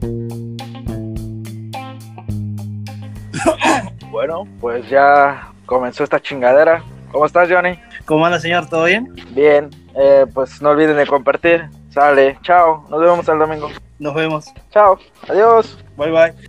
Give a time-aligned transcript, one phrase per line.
[4.10, 6.82] Bueno, pues ya comenzó esta chingadera.
[7.12, 7.78] ¿Cómo estás, Johnny?
[8.06, 8.66] ¿Cómo anda, señor?
[8.68, 9.14] ¿Todo bien?
[9.30, 11.68] Bien, eh, pues no olviden de compartir.
[11.90, 13.68] Sale, chao, nos vemos el domingo.
[13.98, 14.46] Nos vemos.
[14.70, 15.78] Chao, adiós.
[15.96, 16.34] Bye, bye.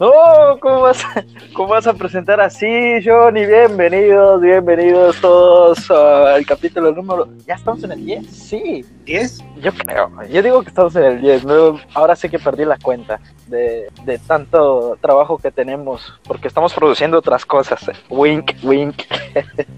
[0.00, 0.12] No,
[0.60, 1.24] ¿cómo vas, a,
[1.54, 2.66] ¿cómo vas a presentar así,
[3.04, 3.46] Johnny?
[3.46, 7.26] Bienvenidos, bienvenidos todos al capítulo número...
[7.44, 8.26] ¿Ya estamos en el 10?
[8.30, 8.84] Sí.
[9.08, 9.42] ¿10?
[9.62, 10.10] Yo creo.
[10.28, 11.44] Yo digo que estamos en el 10.
[11.46, 11.80] ¿no?
[11.94, 17.18] Ahora sí que perdí la cuenta de, de tanto trabajo que tenemos, porque estamos produciendo
[17.18, 17.90] otras cosas.
[18.10, 19.02] Wink, wink.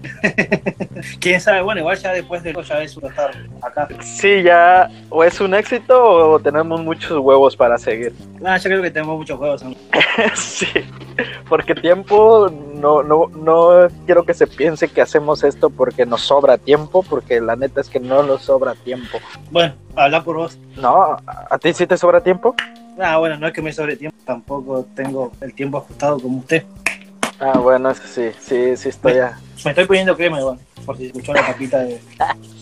[1.19, 1.61] ¿Quién sabe?
[1.61, 3.31] Bueno, igual ya después de ya es estar
[3.61, 3.87] acá.
[4.01, 8.13] Sí, ya o es un éxito o tenemos muchos huevos para seguir.
[8.43, 9.63] Ah, yo creo que tenemos muchos juegos.
[9.63, 9.73] ¿no?
[10.35, 10.67] sí,
[11.49, 16.57] porque tiempo no, no, no quiero que se piense que hacemos esto porque nos sobra
[16.57, 19.19] tiempo, porque la neta es que no nos sobra tiempo.
[19.49, 20.57] Bueno, habla por vos.
[20.77, 22.55] No, ¿a ti sí te sobra tiempo?
[22.99, 26.63] Ah, bueno, no es que me sobre tiempo, tampoco tengo el tiempo ajustado como usted.
[27.39, 29.39] Ah, bueno, eso sí, sí, sí estoy ya.
[29.65, 31.99] Me estoy poniendo crema igual, por si escuchó la tapita de...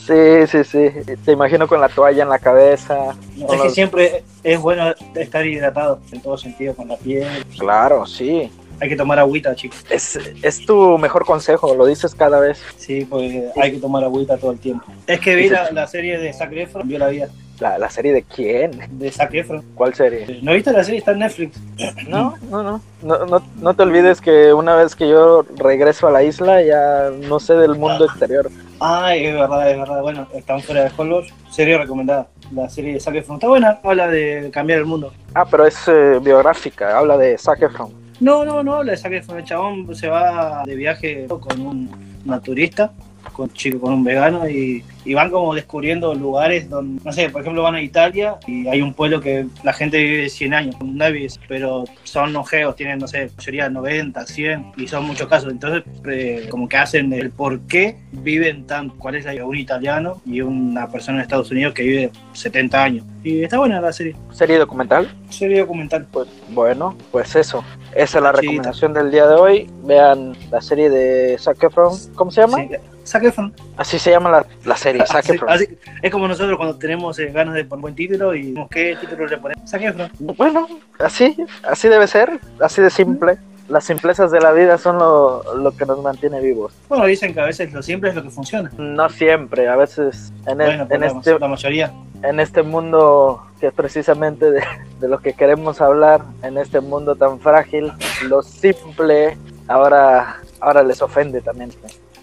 [0.09, 1.15] Sí, sí, sí.
[1.23, 3.13] Te imagino con la toalla en la cabeza.
[3.35, 7.27] No, es que siempre es bueno estar hidratado en todo sentido, con la piel.
[7.57, 8.49] Claro, sí.
[8.81, 9.83] Hay que tomar agüita, chicos.
[9.89, 12.61] Es, es tu mejor consejo, lo dices cada vez.
[12.77, 14.85] Sí, porque hay que tomar agüita todo el tiempo.
[15.05, 17.27] Es que vi la, la serie de Zac Efron, vio la vida
[17.59, 18.71] La, la serie de quién?
[18.91, 19.65] de Zac Efron.
[19.75, 20.39] ¿Cuál serie?
[20.41, 20.99] ¿No viste la serie?
[20.99, 21.59] Está en Netflix.
[22.07, 26.11] No, no, no, no, no, no te olvides que una vez que yo regreso a
[26.11, 28.49] la isla ya no sé del mundo exterior.
[28.79, 30.01] Ay, es verdad, es verdad.
[30.01, 31.25] Bueno, están fuera de Hollywood.
[31.49, 32.27] Serie recomendada.
[32.53, 33.79] La serie de Zac Efron está buena.
[33.83, 35.13] Habla de cambiar el mundo.
[35.33, 37.91] Ah, pero es eh, biográfica, habla de Zac Efron.
[38.19, 39.39] No, no, no habla de Zac Efron.
[39.39, 41.89] El chabón se va de viaje con un
[42.25, 42.91] naturista,
[43.33, 47.31] con un chico, con un vegano y, y van como descubriendo lugares donde, no sé,
[47.31, 50.75] por ejemplo van a Italia y hay un pueblo que la gente vive 100 años,
[50.75, 55.51] con navis, pero son ojeos, tienen, no sé, mayoría 90, 100 y son muchos casos.
[55.51, 60.21] Entonces, eh, como que hacen el por qué viven tan, cuál es la, un italiano
[60.27, 63.05] y una persona en Estados Unidos que vive 70 años.
[63.23, 65.09] Y está buena la serie, ¿Serie documental?
[65.29, 66.05] serie documental.
[66.11, 67.63] Pues bueno, pues eso.
[67.95, 69.69] Esa es la Sí, recomendación del día de hoy.
[69.85, 71.97] Vean la serie de Zac Efron.
[72.13, 72.57] ¿Cómo se llama?
[72.59, 72.69] Sí,
[73.05, 73.53] Zac Efron.
[73.75, 77.27] Así se llama la, la serie, Zac Así- así- es como nosotros cuando tenemos eh,
[77.31, 79.69] ganas de poner buen título y ¿qué título le ponemos?
[79.69, 80.09] Zac Efron.
[80.19, 80.67] Bueno,
[80.99, 83.37] así, así debe ser, así de simple.
[83.69, 86.73] Las simplezas de la vida son lo, lo que nos mantiene vivos.
[86.89, 88.71] Bueno, dicen que a veces lo simple es lo que funciona.
[88.79, 91.93] No siempre, a veces en, el- Bueno, pues en, la, este, la mayoría.
[92.23, 94.63] en este mundo que es precisamente de,
[94.99, 97.91] de lo que queremos hablar, en este mundo tan frágil,
[98.27, 101.69] lo simple ahora, ahora les ofende también.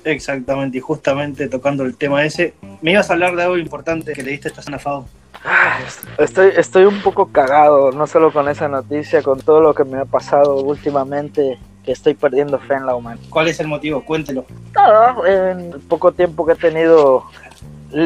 [0.06, 4.22] Exactamente, y justamente tocando el tema ese, me ibas a hablar de algo importante que
[4.22, 5.06] le diste esta semana, Fado.
[5.44, 5.82] Ay,
[6.18, 9.98] Estoy, estoy un poco cagado, no solo con esa noticia, con todo lo que me
[9.98, 13.26] ha pasado últimamente, que estoy perdiendo fe en la humanidad.
[13.30, 14.04] ¿Cuál es el motivo?
[14.04, 14.46] Cuéntelo.
[14.76, 17.24] Nada, en el poco tiempo que he tenido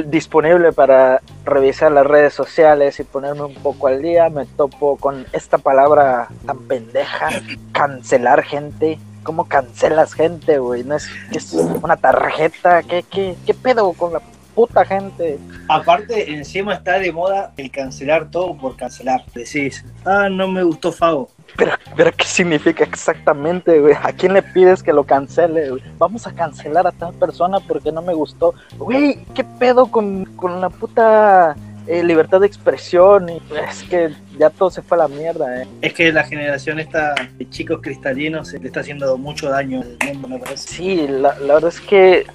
[0.06, 5.26] disponible para revisar las redes sociales y ponerme un poco al día, me topo con
[5.32, 7.28] esta palabra tan pendeja,
[7.72, 8.98] cancelar gente.
[9.22, 10.84] ¿Cómo cancelas gente, güey?
[10.84, 12.82] ¿No es, es una tarjeta?
[12.82, 14.20] ¿Qué, qué, ¿Qué pedo con la
[14.54, 15.38] puta gente?
[15.68, 19.24] Aparte, encima está de moda el cancelar todo por cancelar.
[19.34, 21.30] Decís, ah, no me gustó Favo.
[21.56, 23.94] Pero, pero ¿qué significa exactamente, güey?
[24.02, 25.82] ¿A quién le pides que lo cancele, güey?
[25.98, 28.54] Vamos a cancelar a tal persona porque no me gustó.
[28.78, 31.56] Güey, ¿qué pedo con, con la puta
[31.90, 33.28] eh, libertad de expresión?
[33.28, 35.66] Y es que ya todo se fue a la mierda, eh.
[35.82, 40.14] Es que la generación esta de chicos cristalinos se le está haciendo mucho daño al
[40.14, 40.68] mundo, me parece.
[40.68, 42.26] Sí, la, la verdad es que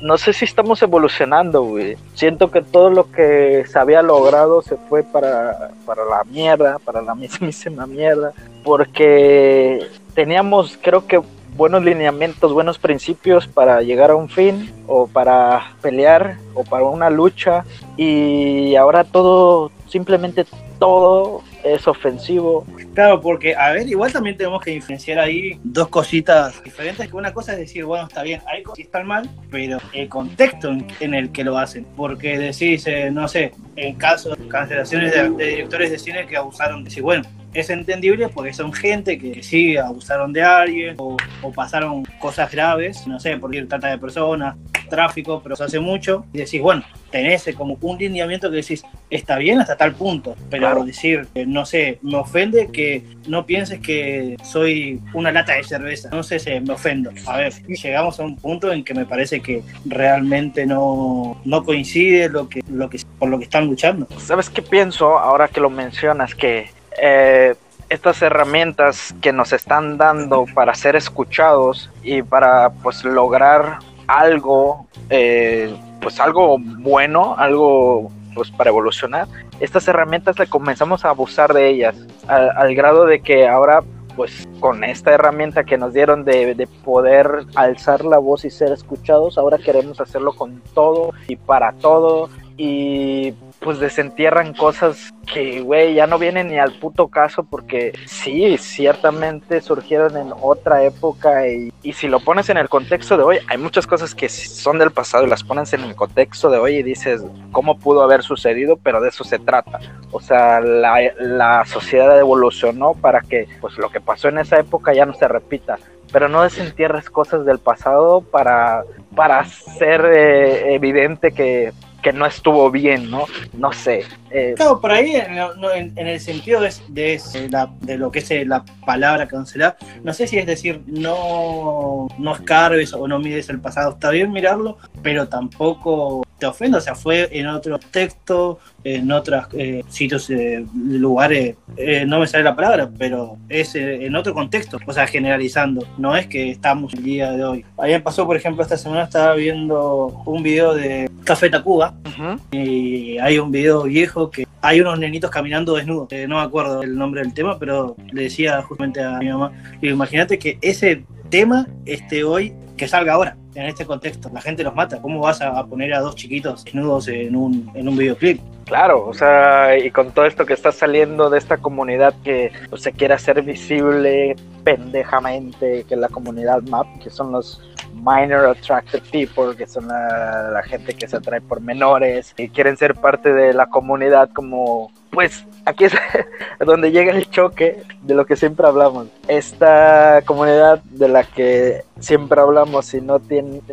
[0.00, 1.96] no sé si estamos evolucionando, güey.
[2.14, 7.02] Siento que todo lo que se había logrado se fue para, para la mierda, para
[7.02, 8.32] la mismísima mierda,
[8.64, 11.20] porque teníamos, creo que,
[11.56, 17.10] buenos lineamientos, buenos principios para llegar a un fin, o para pelear, o para una
[17.10, 17.64] lucha,
[17.96, 20.44] y ahora todo, simplemente
[20.78, 22.66] todo es ofensivo.
[22.94, 27.32] Claro, porque, a ver, igual también tenemos que diferenciar ahí dos cositas diferentes, que una
[27.32, 30.70] cosa es decir, bueno, está bien, hay cosas que están mal, pero el contexto
[31.00, 35.30] en, el que lo hacen, porque decís, eh, no sé, en caso de cancelaciones de,
[35.30, 37.22] de directores de cine que abusaron, decís, bueno,
[37.54, 43.06] es entendible porque son gente que sí abusaron de alguien o, o pasaron cosas graves,
[43.06, 44.56] no sé, por ir trata de personas,
[44.88, 49.38] tráfico, pero se hace mucho, y decís, bueno, tenés como un lineamiento que decís, está
[49.38, 50.84] bien hasta tal punto, pero Claro.
[50.84, 56.10] decir, eh, no sé, me ofende que no pienses que soy una lata de cerveza,
[56.10, 57.10] no sé si me ofendo.
[57.26, 62.28] A ver, llegamos a un punto en que me parece que realmente no, no coincide
[62.28, 64.06] lo que, lo que, por lo que están luchando.
[64.18, 66.34] ¿Sabes qué pienso ahora que lo mencionas?
[66.34, 67.54] Que eh,
[67.88, 75.74] estas herramientas que nos están dando para ser escuchados y para pues lograr algo, eh,
[76.00, 79.26] pues algo bueno, algo pues para evolucionar,
[79.58, 81.96] estas herramientas le comenzamos a abusar de ellas,
[82.28, 83.82] al, grado de que ahora
[84.14, 88.70] pues con esta herramienta que nos dieron de, de, poder alzar la voz y ser
[88.72, 95.94] escuchados, ahora queremos hacerlo con todo y para todo y pues desentierran cosas que, güey,
[95.94, 101.72] ya no vienen ni al puto caso porque sí, ciertamente surgieron en otra época y,
[101.82, 104.90] y, si lo pones en el contexto de hoy, hay muchas cosas que son del
[104.90, 107.22] pasado y las pones en el contexto de hoy y dices,
[107.52, 108.76] ¿cómo pudo haber sucedido?
[108.76, 109.78] Pero de eso se trata.
[110.10, 114.94] O sea, la, la sociedad evolucionó para que pues lo que pasó en esa época
[114.94, 115.78] ya no se repita
[116.12, 118.82] pero no desentierres cosas del pasado para,
[119.14, 123.30] para hacer eh, evidente que que no estuvo bien, ¿no?
[123.52, 124.06] No sé.
[124.30, 124.54] Eh.
[124.56, 128.30] Claro, por ahí, en, en, en el sentido de, de, la, de, lo que es
[128.30, 133.48] eh, la palabra cancelar, no sé si es decir, no, no escarbes o no mires
[133.48, 138.58] el pasado, está bien mirarlo, pero tampoco te ofenda, o sea, fue en otro texto,
[138.82, 144.06] en otros eh, sitios, eh, lugares, eh, no me sale la palabra, pero es eh,
[144.06, 147.64] en otro contexto, o sea, generalizando, no es que estamos el día de hoy.
[147.78, 152.40] Ayer pasó, por ejemplo, esta semana estaba viendo un video de Café Tacuba uh -huh.
[152.52, 156.96] y hay un video viejo que hay unos nenitos caminando desnudos, no me acuerdo el
[156.98, 162.24] nombre del tema, pero le decía justamente a mi mamá, imagínate que ese tema esté
[162.24, 164.30] hoy, que salga ahora en este contexto.
[164.32, 165.00] La gente los mata.
[165.00, 168.40] ¿Cómo vas a poner a dos chiquitos desnudos en un, en un videoclip?
[168.64, 172.82] Claro, o sea, y con todo esto que está saliendo de esta comunidad que pues,
[172.82, 177.60] se quiere hacer visible pendejamente, que la comunidad MAP, que son los
[177.94, 182.94] minor attracted people, que son la, gente que se atrae por menores y quieren ser
[182.94, 185.92] parte de la comunidad como, pues aquí es
[186.60, 189.08] donde llega el choque de lo que siempre hablamos.
[189.28, 193.20] Esta comunidad de la que siempre hablamos y no,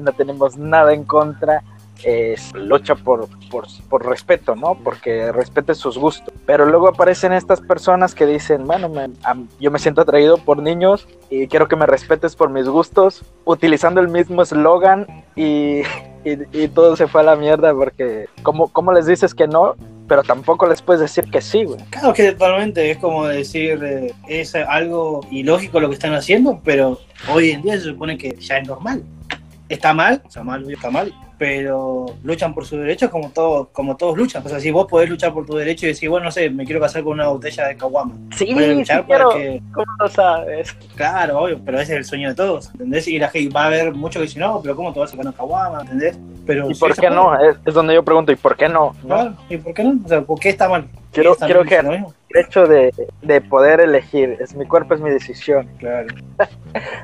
[0.01, 1.63] no tenemos nada en contra
[2.03, 4.75] es lucha por, por, por, respeto, ¿no?
[4.83, 6.33] Porque respete sus gustos.
[6.45, 9.09] Pero luego aparecen estas personas que dicen, bueno, me,
[9.59, 13.99] yo me siento atraído por niños y quiero que me respetes por mis gustos, utilizando
[14.01, 15.81] el mismo eslogan y,
[16.23, 19.75] y, y, todo se fue a la mierda porque ¿cómo, cómo les dices que no?
[20.07, 21.81] Pero tampoco les puedes decir que sí, güey.
[21.89, 26.99] Claro que totalmente es como decir, eh, es algo ilógico lo que están haciendo, pero
[27.33, 29.03] hoy en día se supone que ya es normal.
[29.67, 34.17] Está mal, está mal, está mal, pero luchan por sus derechos como todos, como todos
[34.17, 34.43] luchan.
[34.45, 36.65] O sea, si vos podés luchar por tu derecho y decir, bueno, no sé, me
[36.65, 38.15] quiero casar con una botella de caguama.
[38.35, 39.61] Sí, luchar sí, para que...
[39.73, 40.75] ¿cómo lo sabes?
[40.95, 43.07] Claro, obvio, pero ese es el sueño de todos, ¿entendés?
[43.07, 45.11] Y la gente va a haber mucho que decir, no, pero ¿cómo te vas a
[45.11, 45.81] sacar una caguama?
[45.81, 46.17] ¿Entendés?
[46.45, 47.39] Pero ¿Y por qué no?
[47.39, 48.95] Es, es, donde yo pregunto, ¿y por qué no?
[49.05, 49.99] Claro, ¿y por qué no?
[50.03, 50.87] O sea, ¿por qué está mal?
[51.11, 51.81] Quiero, quiero que
[52.33, 55.67] hecho de, de, poder elegir, es mi cuerpo, es mi decisión.
[55.79, 56.07] Claro.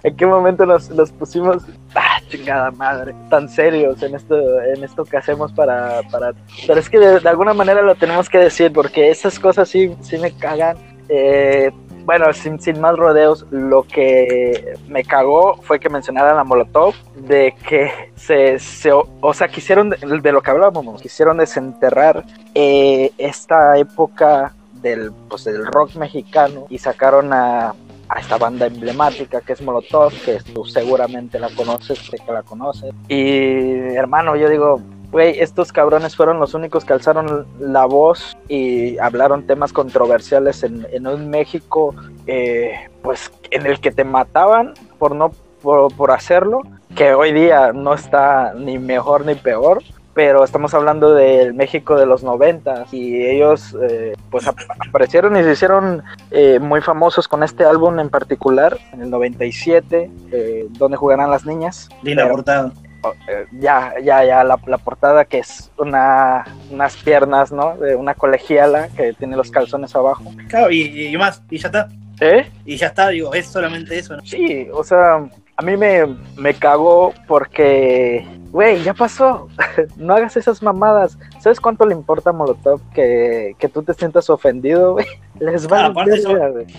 [0.04, 1.64] ¿En qué momento nos, nos pusimos,
[1.96, 6.34] ah, chingada madre, tan serios en esto, en esto que hacemos para, para...
[6.68, 9.96] Pero es que de, de alguna manera lo tenemos que decir, porque esas cosas sí,
[10.02, 10.78] sí me cagan.
[11.10, 11.72] Eh,
[12.06, 17.56] bueno, sin, sin, más rodeos, lo que me cagó fue que mencionaran a Molotov, de
[17.66, 23.77] que se, se o sea, quisieron, de, de, lo que hablábamos, quisieron desenterrar eh, esta
[23.77, 24.53] época
[24.84, 27.74] del, pues, del rock mexicano y sacaron a,
[28.10, 32.44] a esta banda emblemática que es Molotov, que tú seguramente la conoces, sé que la
[32.44, 32.94] conoces.
[33.08, 38.98] Y hermano, yo digo, güey, estos cabrones fueron los únicos que alzaron la voz y
[38.98, 41.96] hablaron temas controversiales en, en un México,
[42.28, 46.62] eh, pues en el que te mataban por no por, por, hacerlo,
[46.94, 49.82] que hoy día no está ni mejor ni peor.
[50.13, 55.43] Pero estamos hablando del México de los 90 y ellos eh, pues ap aparecieron y
[55.43, 60.98] se hicieron eh, muy famosos con este álbum en particular, en el 97, eh, donde
[60.98, 61.89] jugarán las niñas.
[62.03, 62.72] Linda portada
[63.60, 67.75] ya, ya, ya, la, la, portada que es una, unas piernas, ¿no?
[67.77, 70.24] De una colegiala que tiene los calzones abajo.
[70.48, 71.89] Claro, y, y más, y ya está.
[72.20, 72.50] ¿Eh?
[72.63, 74.24] Y ya está, digo, es solamente eso, ¿no?
[74.24, 76.05] Sí, o sea, a mí me,
[76.36, 79.48] me cagó porque, güey, ya pasó.
[79.98, 81.17] no hagas esas mamadas.
[81.39, 85.05] ¿Sabes cuánto le importa a Molotov que, que tú te sientas ofendido, güey?
[85.39, 86.00] Les va claro,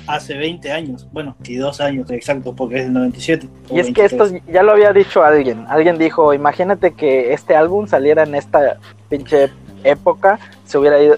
[0.06, 3.48] a hace 20 años, bueno, 22 años exacto, porque es del 97.
[3.70, 3.94] Y es 23.
[3.94, 5.66] que esto ya lo había dicho alguien.
[5.68, 8.78] Alguien dijo, imagínate que este álbum saliera en esta
[9.08, 9.50] pinche
[9.82, 10.38] época
[10.74, 11.14] se hubiera ido,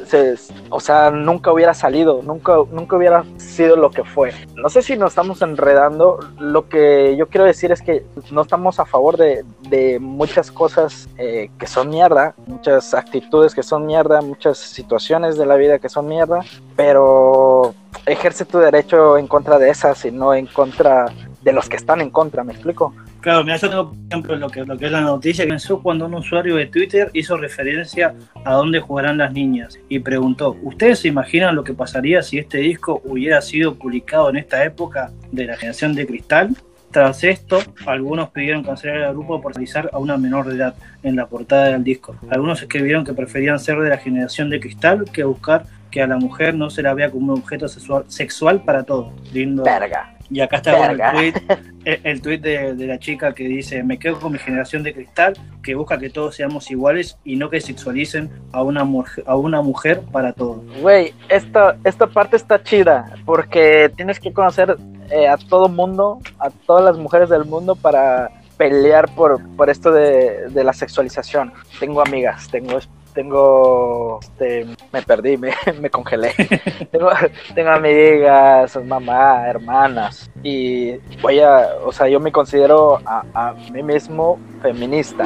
[0.69, 4.35] o sea, nunca hubiera salido, nunca, nunca hubiera sido lo que fue.
[4.55, 8.79] No sé si nos estamos enredando, lo que yo quiero decir es que no estamos
[8.81, 14.21] a favor de, de muchas cosas eh, que son mierda, muchas actitudes que son mierda,
[14.21, 16.41] muchas situaciones de la vida que son mierda,
[16.77, 21.07] pero ejerce tu derecho en contra de esas y no en contra
[21.41, 22.93] de los que están en contra, ¿me explico?
[23.27, 25.83] Claro, mira, yo tengo, por ejemplo, lo que, lo que es la noticia que comenzó
[25.83, 28.15] cuando un usuario de Twitter hizo referencia
[28.45, 32.59] a dónde jugarán las niñas y preguntó, ¿ustedes se imaginan lo que pasaría si este
[32.59, 36.51] disco hubiera sido publicado en esta época de la generación de cristal?
[36.93, 41.17] Tras esto, algunos pidieron cancelar el grupo por realizar a una menor de edad en
[41.17, 42.15] la portada del disco.
[42.31, 46.17] Algunos escribieron que preferían ser de la generación de cristal que buscar que a la
[46.17, 49.13] mujer no se la vea como un objeto sexual, sexual para todo.
[49.33, 49.65] Lindo.
[49.65, 50.16] Verga.
[50.29, 51.35] Y acá está bueno, el tweet,
[51.85, 54.93] el, el tweet de, de la chica que dice, me quedo con mi generación de
[54.93, 59.37] cristal, que busca que todos seamos iguales y no que sexualicen a una, mujer- a
[59.37, 60.65] una mujer para todo.
[60.81, 64.77] Güey, esta, esta parte está chida porque tienes que conocer
[65.11, 69.93] eh, a todo mundo, a todas las mujeres del mundo para pelear por, por esto
[69.93, 71.53] de, de la sexualización.
[71.79, 72.79] Tengo amigas, tengo
[73.17, 76.33] tengo este, me perdí, me, me congelé.
[76.93, 77.09] tengo,
[77.55, 83.83] tengo amigas, mamá, hermanas y voy a, o sea, yo me considero a, a mí
[83.83, 85.25] mismo feminista.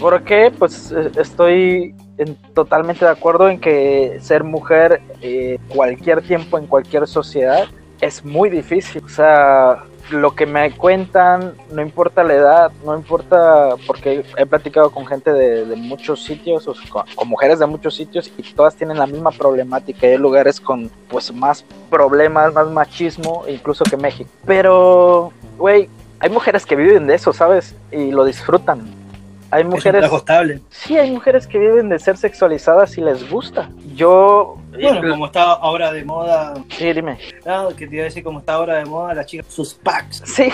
[0.00, 6.58] Porque pues eh, estoy en- totalmente de acuerdo en que ser mujer eh, cualquier tiempo
[6.58, 7.64] en cualquier sociedad
[8.00, 9.02] es muy difícil.
[9.04, 14.90] O sea, lo que me cuentan, no importa la edad, no importa, porque he platicado
[14.90, 18.74] con gente de, de muchos sitios, o con, con mujeres de muchos sitios, y todas
[18.74, 20.06] tienen la misma problemática.
[20.06, 24.30] Hay lugares con pues más problemas, más machismo, incluso que México.
[24.46, 27.74] Pero, güey, hay mujeres que viven de eso, ¿sabes?
[27.90, 28.82] Y lo disfrutan.
[29.50, 30.60] Hay Es mujeres estable.
[30.70, 33.70] Sí, hay mujeres que viven de ser sexualizadas y les gusta.
[33.94, 34.56] Yo.
[34.80, 37.18] Bueno, como está ahora de moda, Sí, dime.
[37.46, 40.22] ah, que te iba a decir como está ahora de moda las chicas, sus packs.
[40.26, 40.48] Sí,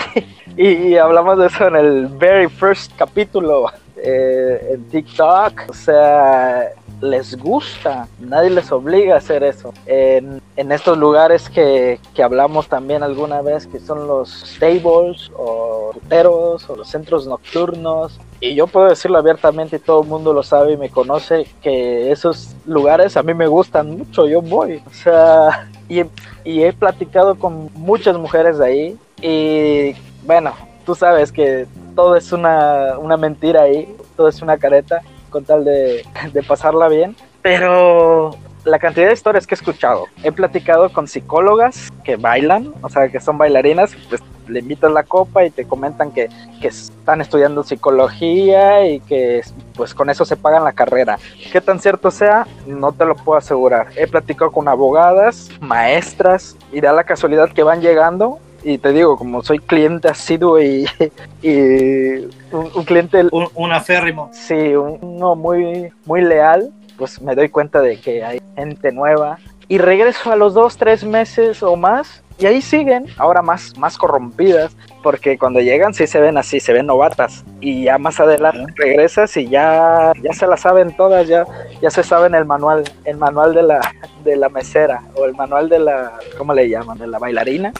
[0.57, 5.69] y, y hablamos de eso en el very first capítulo eh, en TikTok.
[5.69, 6.69] O sea,
[7.01, 9.73] les gusta, nadie les obliga a hacer eso.
[9.85, 16.69] En, estos lugares que, que hablamos también alguna vez, que son los stables o puteros
[16.69, 18.19] o los centros nocturnos.
[18.39, 22.11] Y yo puedo decirlo abiertamente y todo el mundo lo sabe y me conoce que
[22.11, 24.83] esos lugares a mí me gustan mucho, yo voy.
[24.85, 26.03] O sea, y,
[26.43, 30.53] y he platicado con muchas mujeres de ahí y bueno,
[30.85, 31.65] tú sabes que
[31.95, 36.87] todo es una, una mentira ahí, todo es una careta con tal de, de pasarla
[36.87, 37.15] bien.
[37.41, 42.89] Pero la cantidad de historias que he escuchado, he platicado con psicólogas que bailan, o
[42.89, 47.21] sea, que son bailarinas, pues le invitas la copa y te comentan que, que están
[47.21, 49.41] estudiando psicología y que
[49.75, 51.17] pues con eso se pagan la carrera.
[51.51, 52.45] ¿Qué tan cierto sea?
[52.67, 53.87] No te lo puedo asegurar.
[53.95, 59.17] He platicado con abogadas, maestras y da la casualidad que van llegando y te digo,
[59.17, 60.85] como soy cliente asiduo y,
[61.41, 64.29] y un, un cliente, Un, un aférrimo.
[64.33, 69.37] sí, uno muy, muy leal, pues me doy cuenta de que hay gente nueva.
[69.67, 73.97] Y regreso a los dos, tres meses o más, y ahí siguen, ahora más, más
[73.97, 77.45] corrompidas, porque cuando llegan sí se ven así, se ven novatas.
[77.61, 81.45] Y ya más adelante regresas y ya, ya se la saben todas, ya,
[81.81, 83.79] ya se saben el manual, el manual de la,
[84.23, 86.97] de la mesera, o el manual de la, ¿cómo le llaman?
[86.97, 87.71] De la bailarina.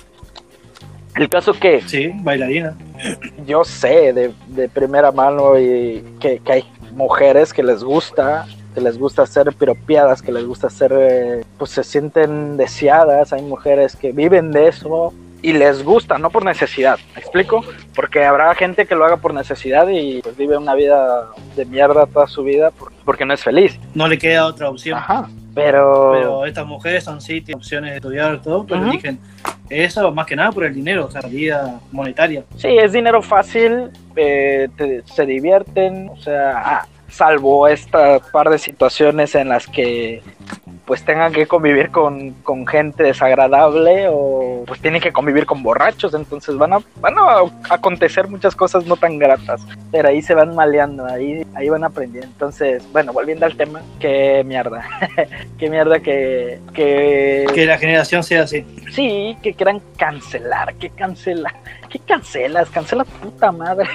[1.16, 2.76] El caso que Sí, bailarina.
[3.46, 6.64] yo sé de, de primera mano y que, que hay
[6.94, 11.72] mujeres que les gusta, que les gusta ser piropeadas, que les gusta ser, eh, pues
[11.72, 15.14] se sienten deseadas, hay mujeres que viven de eso
[15.44, 17.64] y les gusta, no por necesidad, ¿me explico?
[17.96, 22.06] Porque habrá gente que lo haga por necesidad y pues vive una vida de mierda
[22.06, 23.78] toda su vida por- porque no es feliz.
[23.96, 25.00] No le queda otra opción.
[25.00, 26.12] Ajá, pero...
[26.14, 28.90] Pero estas mujeres son sí, tienen opciones de estudiar todo, pero Ujú.
[28.92, 29.20] eligen
[29.70, 32.44] eso más que nada por el dinero, o sea, salida monetaria.
[32.58, 38.58] Sí, es dinero fácil, eh, te- se divierten, o sea, ah, salvo esta par de
[38.58, 40.22] situaciones en las que
[40.92, 46.14] pues tengan que convivir con, con gente desagradable o pues tienen que convivir con borrachos,
[46.14, 50.54] entonces van a, van a acontecer muchas cosas no tan gratas, pero ahí se van
[50.54, 52.28] maleando, ahí, ahí van aprendiendo.
[52.28, 54.84] Entonces, bueno, volviendo al tema, qué mierda,
[55.58, 58.66] qué mierda que, que, Que la generación sea así.
[58.92, 61.56] sí, que quieran cancelar, que cancela,
[61.88, 63.88] que cancelas, cancela puta madre.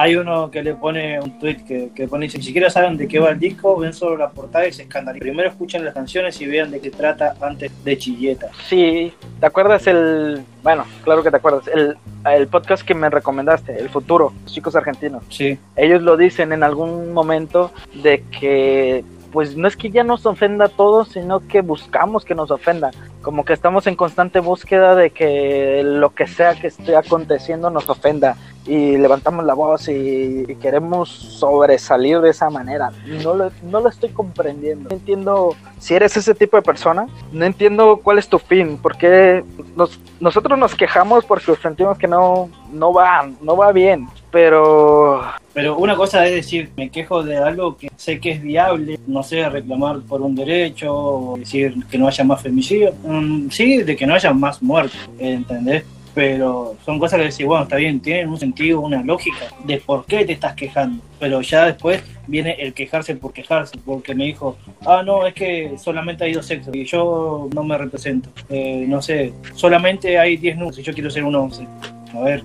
[0.00, 3.18] Hay uno que le pone un tweet que, que pone, si siquiera saben de qué
[3.18, 5.26] va el disco, ven solo la portada y se escandalizan.
[5.26, 8.48] Primero escuchen las canciones y vean de qué trata antes de chilleta.
[8.68, 11.96] Sí, ¿te acuerdas el, bueno, claro que te acuerdas, el,
[12.32, 15.24] el podcast que me recomendaste, El Futuro, chicos argentinos?
[15.30, 19.04] Sí, Ellos lo dicen en algún momento de que,
[19.38, 22.90] pues no es que ya nos ofenda a todos, sino que buscamos que nos ofenda.
[23.22, 27.88] Como que estamos en constante búsqueda de que lo que sea que esté aconteciendo nos
[27.88, 28.36] ofenda.
[28.66, 32.90] y levantamos la voz y, queremos sobresalir de esa manera.
[33.22, 34.88] No lo, no lo estoy comprendiendo.
[34.88, 37.06] No entiendo si eres ese tipo de persona.
[37.30, 38.76] No entiendo cuál es tu fin.
[38.82, 39.44] Porque
[39.76, 44.08] nos, nosotros nos quejamos porque sentimos que no, no va, no va bien.
[44.30, 45.22] Pero
[45.58, 49.24] pero una cosa es decir, me quejo de algo que sé que es viable, no
[49.24, 53.96] sé, reclamar por un derecho, o decir que no haya más femicidio, mm, sí, de
[53.96, 55.82] que no haya más muertos, ¿entendés?
[56.14, 60.04] Pero son cosas que decir, bueno, está bien, tienen un sentido, una lógica de por
[60.06, 61.02] qué te estás quejando.
[61.18, 64.56] Pero ya después viene el quejarse por quejarse, porque me dijo,
[64.86, 68.30] ah, no, es que solamente hay dos sexos y yo no me represento.
[68.48, 71.66] Eh, no sé, solamente hay 10 nudos y yo quiero ser un 11.
[72.14, 72.44] A ver,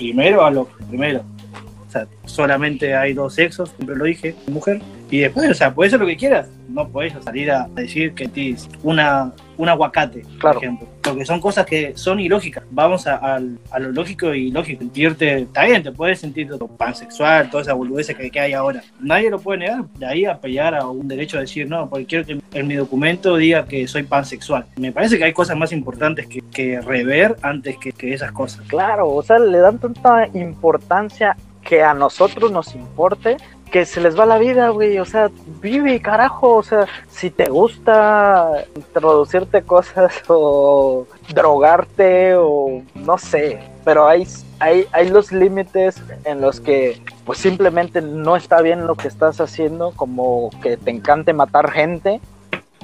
[0.00, 0.50] primero a
[0.88, 1.22] primero
[1.90, 4.80] o sea, solamente hay dos sexos, siempre lo dije, mujer.
[5.10, 6.48] Y después, o sea, puedes ser lo que quieras.
[6.68, 10.86] No puedes salir a decir que tienes una, un aguacate, por ejemplo.
[11.02, 12.62] Porque son cosas que son ilógicas.
[12.70, 14.78] Vamos a, lo lógico y lógico.
[14.78, 18.84] Sentirte, está bien, te puedes sentir pansexual, toda esa boludez que, que, hay ahora.
[19.00, 19.84] Nadie lo puede negar.
[19.98, 22.74] De ahí a pelear a un derecho a decir, no, porque quiero que en mi
[22.74, 24.64] documento diga que soy pansexual.
[24.76, 28.64] Me parece que hay cosas más importantes que, que rever antes que, que esas cosas.
[28.68, 33.36] Claro, o sea, le dan tanta importancia que a nosotros nos importe,
[33.70, 34.98] que se les va la vida, güey.
[34.98, 36.56] O sea, vive, carajo.
[36.56, 43.60] O sea, si te gusta introducirte cosas o drogarte o no sé.
[43.84, 44.26] Pero hay,
[44.58, 49.40] hay, hay los límites en los que pues simplemente no está bien lo que estás
[49.40, 52.20] haciendo, como que te encante matar gente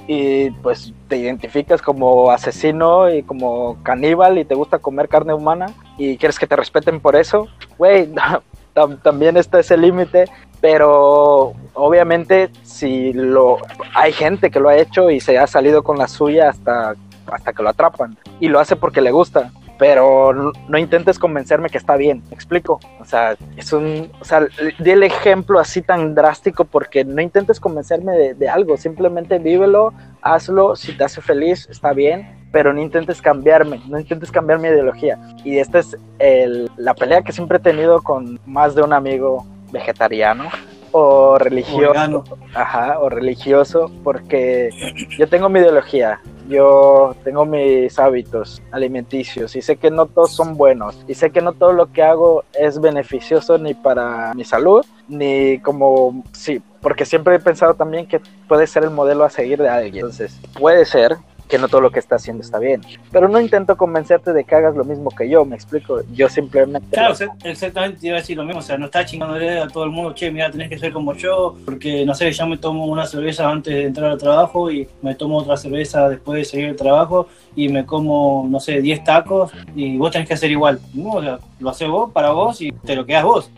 [0.09, 5.67] y pues te identificas como asesino y como caníbal y te gusta comer carne humana
[5.99, 8.09] y quieres que te respeten por eso, güey,
[9.03, 10.27] también está ese límite,
[10.61, 13.59] pero obviamente si lo
[13.95, 16.95] hay gente que lo ha hecho y se ha salido con la suya hasta,
[17.27, 19.51] hasta que lo atrapan y lo hace porque le gusta.
[19.79, 22.81] Pero no, intentes convencerme que está bien, ¿me explico?
[22.99, 24.47] O sea, es un, o sea,
[24.79, 29.93] di el ejemplo así tan drástico porque no intentes convencerme de, de algo, simplemente vívelo,
[30.23, 34.69] hazlo, si te hace feliz, está bien, pero no intentes cambiarme, no intentes cambiar mi
[34.69, 35.19] ideología.
[35.45, 39.45] Y esta es el, la pelea que siempre he tenido con más de un amigo
[39.71, 40.49] vegetariano
[40.91, 44.71] o religioso, ajá, o religioso, porque
[45.19, 50.57] yo tengo mi ideología, yo tengo mis hábitos alimenticios y sé que no todos son
[50.57, 54.83] buenos y sé que no todo lo que hago es beneficioso ni para mi salud
[55.09, 59.59] ni como sí, porque siempre he pensado también que puede ser el modelo a seguir
[59.59, 60.07] de alguien.
[60.07, 62.83] Entonces, puede ser que no todo lo que está haciendo está bien.
[63.11, 66.01] Pero no intento convencerte de que hagas lo mismo que yo, me explico.
[66.13, 66.89] Yo simplemente.
[66.91, 68.61] Claro, exactamente, iba a decir lo mismo.
[68.61, 71.15] O sea, no está chingándole a todo el mundo, che, mira, tenés que ser como
[71.15, 74.89] yo, porque no sé, ya me tomo una cerveza antes de entrar al trabajo y
[75.03, 79.05] me tomo otra cerveza después de seguir el trabajo y me como, no sé, 10
[79.05, 80.79] tacos y vos tenés que hacer igual.
[80.95, 83.51] No, o sea, lo haces vos para vos y te lo quedas vos.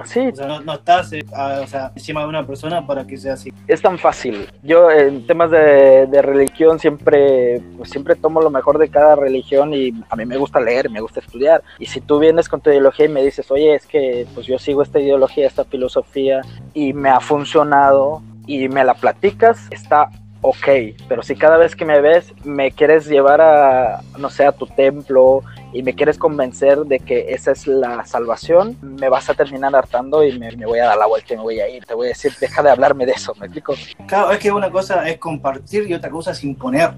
[0.00, 0.20] así.
[0.20, 1.24] O sea, no, estás eh,
[1.62, 3.52] o sea, encima de una persona para que sea así.
[3.68, 4.48] Es tan fácil.
[4.62, 7.23] Yo en temas de, de religión siempre,
[7.76, 11.00] pues, siempre tomo lo mejor de cada religión y a mí me gusta leer, me
[11.00, 11.62] gusta estudiar.
[11.78, 14.58] Y si tú vienes con tu ideología y me dices, oye, es que pues yo
[14.58, 16.40] sigo esta ideología, esta filosofía
[16.72, 20.10] y me ha funcionado y me la platicas, está
[20.42, 20.68] ok,
[21.08, 24.66] pero si cada vez que me ves me quieres llevar a, no sé, a tu
[24.66, 25.42] templo
[25.74, 30.24] y me quieres convencer de que esa es la salvación, me vas a terminar hartando
[30.24, 31.84] y me, voy a dar la vuelta y me voy a ir.
[31.84, 33.74] Te voy a decir, deja de hablarme de eso, ¿me explico?
[34.06, 36.92] Claro, es que una cosa es compartir y otra cosa es imponer.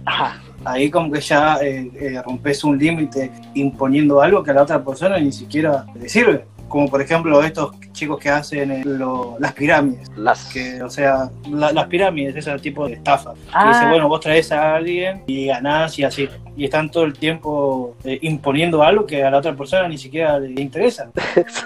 [0.64, 4.84] Ahí como que ya eh, eh, rompes un límite imponiendo algo que a la otra
[4.84, 8.82] persona ni siquiera le sirve como por ejemplo estos chicos que hacen
[9.38, 10.10] las pirámides.
[10.16, 10.52] Las...
[10.52, 13.32] Que, o sea, las pirámides, ese tipo de estafa.
[13.32, 13.88] Que dice, ah.
[13.90, 16.28] bueno, vos traes a alguien y ganás y así.
[16.56, 20.38] Y están todo el tiempo eh, imponiendo algo que a la otra persona ni siquiera
[20.38, 21.10] le interesa.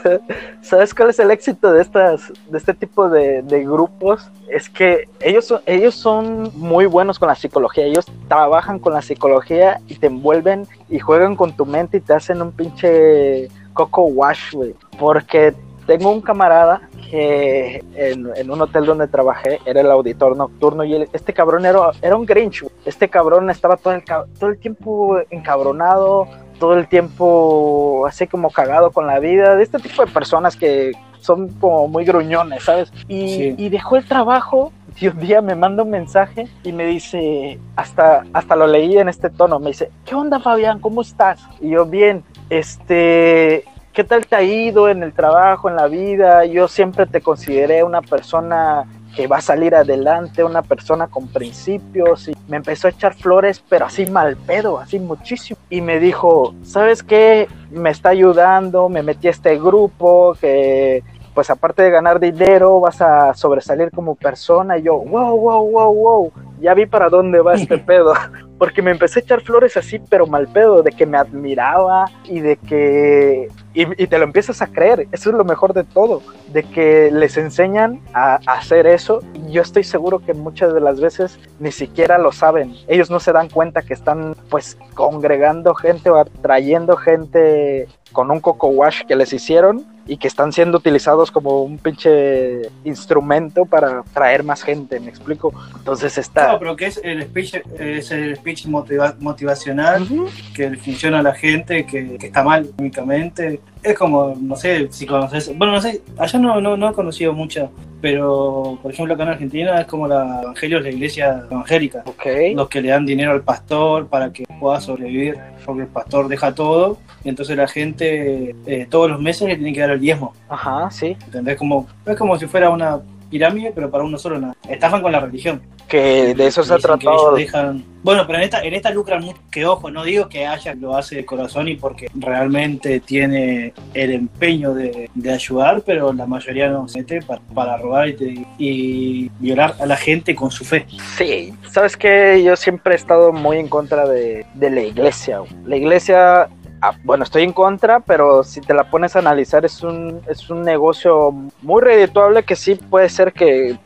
[0.62, 4.28] ¿Sabes cuál es el éxito de, estas, de este tipo de, de grupos?
[4.48, 7.84] Es que ellos, ellos son muy buenos con la psicología.
[7.84, 12.12] Ellos trabajan con la psicología y te envuelven y juegan con tu mente y te
[12.12, 13.48] hacen un pinche
[13.88, 14.74] Coco Wash, güey.
[14.98, 15.54] Porque
[15.86, 21.32] tengo un camarada que en, un hotel donde trabajé era el auditor nocturno y este
[21.32, 22.64] cabrón era, era un Grinch.
[22.84, 28.90] Este cabrón estaba todo el, todo el tiempo encabronado, todo el tiempo así como cagado
[28.90, 29.56] con la vida.
[29.56, 32.92] De este tipo de personas que son como muy gruñones, ¿sabes?
[33.08, 37.58] Y, y dejó el trabajo y un día me manda un mensaje y me dice,
[37.74, 40.78] hasta, hasta lo leí en este tono, me dice, ¿qué onda Fabián?
[40.78, 41.40] ¿Cómo estás?
[41.60, 46.44] Y yo, bien, este, ¿qué tal te ha ido en el trabajo, en la vida?
[46.44, 52.28] Yo siempre te consideré una persona que va a salir adelante, una persona con principios.
[52.28, 55.58] Y me empezó a echar flores, pero así mal pedo, así muchísimo.
[55.68, 57.48] Y me dijo, ¿sabes qué?
[57.70, 61.02] Me está ayudando, me metí a este grupo que
[61.34, 64.78] pues aparte de ganar dinero, vas a sobresalir como persona.
[64.78, 68.14] Y yo, wow, wow, wow, wow, ya vi para dónde va este pedo.
[68.58, 72.40] Porque me empecé a echar flores así, pero mal pedo, de que me admiraba y
[72.40, 73.48] de que...
[73.72, 77.36] Y, te lo empiezas a creer, eso es lo mejor de todo, de que les
[77.36, 79.20] enseñan a, a hacer eso.
[79.32, 82.74] Y yo estoy seguro que muchas de las veces ni siquiera lo saben.
[82.88, 88.40] Ellos no se dan cuenta que están pues congregando gente o atrayendo gente con un
[88.40, 94.02] coco wash que les hicieron y que están siendo utilizados como un pinche instrumento para
[94.12, 95.52] traer más gente, ¿me explico?
[95.76, 96.52] Entonces está...
[96.52, 100.06] No, pero que es el speech, es el speech motivacional
[100.54, 103.60] que le funciona a la gente, que, que está mal únicamente.
[103.82, 105.56] Es como, no sé, si conoces...
[105.56, 109.28] Bueno, no sé, allá no, no, no he conocido mucha, pero por ejemplo acá en
[109.30, 112.02] Argentina es como la Evangelio es la iglesia evangélica.
[112.04, 112.54] Okay.
[112.54, 116.54] Los que le dan dinero al pastor para que pueda sobrevivir, porque el pastor deja
[116.54, 120.34] todo entonces la gente eh, todos los meses le tiene que dar el diezmo.
[120.48, 121.16] Ajá, sí.
[121.26, 121.56] ¿Entendés?
[121.56, 124.38] Como, es como si fuera una pirámide, pero para uno solo.
[124.38, 124.56] Nada.
[124.68, 125.62] Estafan con la religión.
[125.88, 127.34] Que de eso se ha tratado.
[127.34, 127.84] Dejan...
[128.02, 129.40] Bueno, pero en esta, en esta lucran mucho.
[129.50, 134.12] Que ojo, no digo que haya lo hace de corazón y porque realmente tiene el
[134.12, 139.30] empeño de, de ayudar, pero la mayoría no se mete para, para robar y, y,
[139.40, 140.86] violar a la gente con su fe.
[141.16, 145.40] Sí, sabes que yo siempre he estado muy en contra de, de la iglesia.
[145.66, 146.48] La iglesia
[146.82, 150.48] Ah, bueno, estoy en contra, pero si te la pones a analizar es un, es
[150.48, 153.78] un negocio muy redituable que sí puede ser que,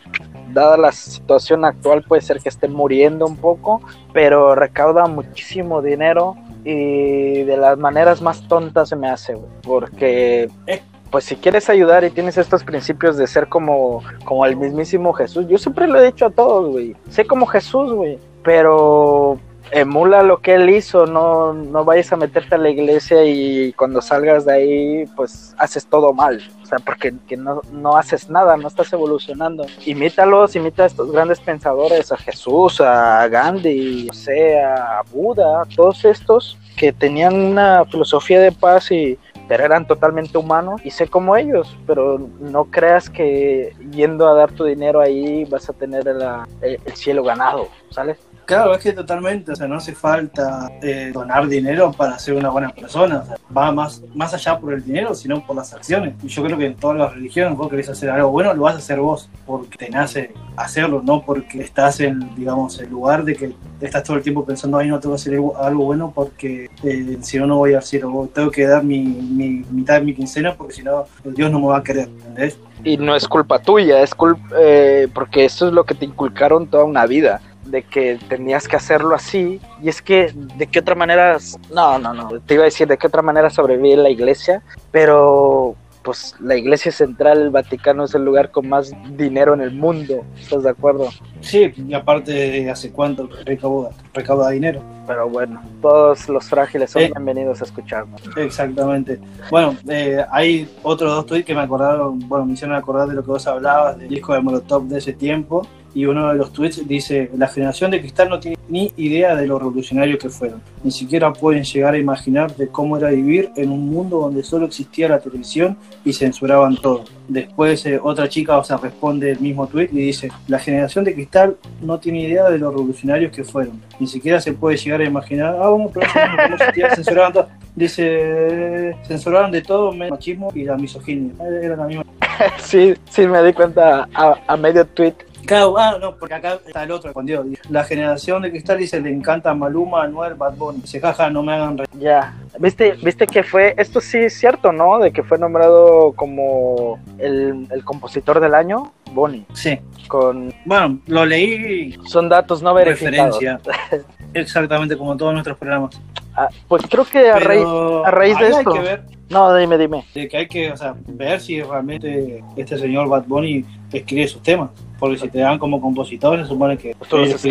[0.55, 6.37] dada la situación actual, puede ser que esté muriendo un poco, pero recauda muchísimo dinero
[6.65, 10.49] y de las maneras más tontas se me hace, porque...
[10.67, 15.13] Eh, pues si quieres ayudar y tienes estos principios de ser como, como el mismísimo
[15.13, 19.39] Jesús, yo siempre lo he dicho a todos, güey, sé como Jesús, güey, pero
[19.71, 24.01] emula lo que él hizo, no, no vayas a meterte a la iglesia y cuando
[24.01, 26.43] salgas de ahí, pues haces todo mal.
[26.63, 29.67] O sea, porque no, no haces nada, no estás evolucionando.
[29.85, 35.65] Imítalos, imita a estos grandes pensadores, a Jesús, a Gandhi, o sea, a Buda, a
[35.65, 41.07] todos estos que tenían una filosofía de paz y pero eran totalmente humanos y sé
[41.07, 46.09] como ellos, pero no creas que yendo a dar tu dinero ahí vas a tener
[46.09, 48.19] el cielo ganado, ¿sales?
[48.47, 52.51] Claro, es que totalmente, o sea, no hace falta eh, donar dinero para ser una
[52.51, 56.15] buena persona, o sea, va más, más allá por el dinero, sino por las acciones.
[56.23, 58.75] Y yo creo que en todas las religiones vos querés hacer algo bueno, lo vas
[58.75, 63.35] a hacer vos, porque te nace hacerlo, no porque estás en, digamos, el lugar de
[63.35, 67.19] que estás todo el tiempo pensando, ay, no tengo que hacer algo bueno porque eh,
[67.23, 68.03] si no, no voy a hacer,
[68.33, 71.67] tengo que dar mi, mi, mitad de mi quincena porque si no, Dios no me
[71.69, 72.59] va a querer, ¿entendés?
[72.83, 76.67] Y no es culpa tuya, es culpa, eh, porque eso es lo que te inculcaron
[76.67, 79.61] toda una vida de que tenías que hacerlo así.
[79.83, 81.39] Y es que, ¿de qué otra manera?
[81.73, 82.41] No, no, no.
[82.41, 86.93] Te iba a decir de qué otra manera sobrevive la iglesia, pero pues la iglesia
[86.93, 90.23] central, el Vaticano es el lugar con más dinero en el mundo.
[90.39, 91.09] ¿Estás de acuerdo?
[91.41, 94.83] Sí, y aparte, ¿hace cuánto recauda, recauda dinero?
[95.07, 98.21] Pero bueno, todos los frágiles son eh, bienvenidos a escucharnos.
[98.37, 99.19] Exactamente.
[99.51, 103.23] Bueno, eh, hay otros dos tweets que me acordaron, bueno, me hicieron acordar de lo
[103.23, 106.87] que vos hablabas, del disco de Molotov de ese tiempo y uno de los tweets
[106.87, 110.91] dice, la generación de cristal no tiene ni idea de lo revolucionarios que fueron, ni
[110.91, 115.09] siquiera pueden llegar a imaginar de cómo era vivir en un mundo donde solo existía
[115.09, 117.05] la televisión y censuraban todo.
[117.29, 121.15] Después eh, otra chica o sea, responde el mismo tweet y dice, la generación de
[121.15, 125.05] cristal no tiene idea de lo revolucionarios que fueron, ni siquiera se puede llegar a
[125.05, 126.07] imaginar, ah, bueno, pero
[126.49, 127.49] no existía, censuraban todo.
[127.77, 131.33] Dice, censuraron de todo, el machismo y la misoginia.
[131.61, 132.05] Era la misma.
[132.59, 135.15] sí, sí, me di cuenta a, a medio tweet
[135.47, 137.45] Claro, ah, no, porque acá está el otro respondió.
[137.69, 140.81] La generación de cristal dice, le encanta Maluma, Anuel, Bad Bunny.
[140.81, 141.89] Dice, jaja, no me hagan reír.
[141.99, 144.99] Ya, ¿Viste, viste que fue, esto sí es cierto, ¿no?
[144.99, 149.45] De que fue nombrado como el, el compositor del año, Bonnie.
[149.55, 149.79] Sí.
[150.09, 150.55] Con...
[150.65, 151.97] Bueno, lo leí.
[152.07, 153.41] Son datos no verificados.
[153.41, 153.61] Referencia.
[154.35, 156.01] Exactamente como todos nuestros programas.
[156.37, 157.67] Ah, pues creo que a, raíz,
[158.05, 158.73] a raíz de esto...
[158.73, 159.03] Hay que ver,
[159.35, 160.05] no, dime, dime.
[160.15, 164.41] De que hay que o sea, ver si realmente este señor Bad Bunny escribe sus
[164.43, 164.71] temas.
[164.97, 167.43] Porque si te dan como compositor se supone que pues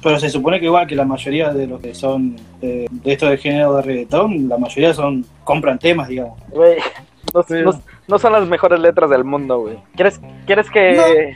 [0.00, 3.38] pero, se supone que igual que la mayoría de los que son de, esto de
[3.38, 6.38] género de reggaetón la mayoría son compran temas digamos.
[8.06, 9.78] No, son las mejores letras del mundo güey.
[9.96, 11.34] Quieres quieres que,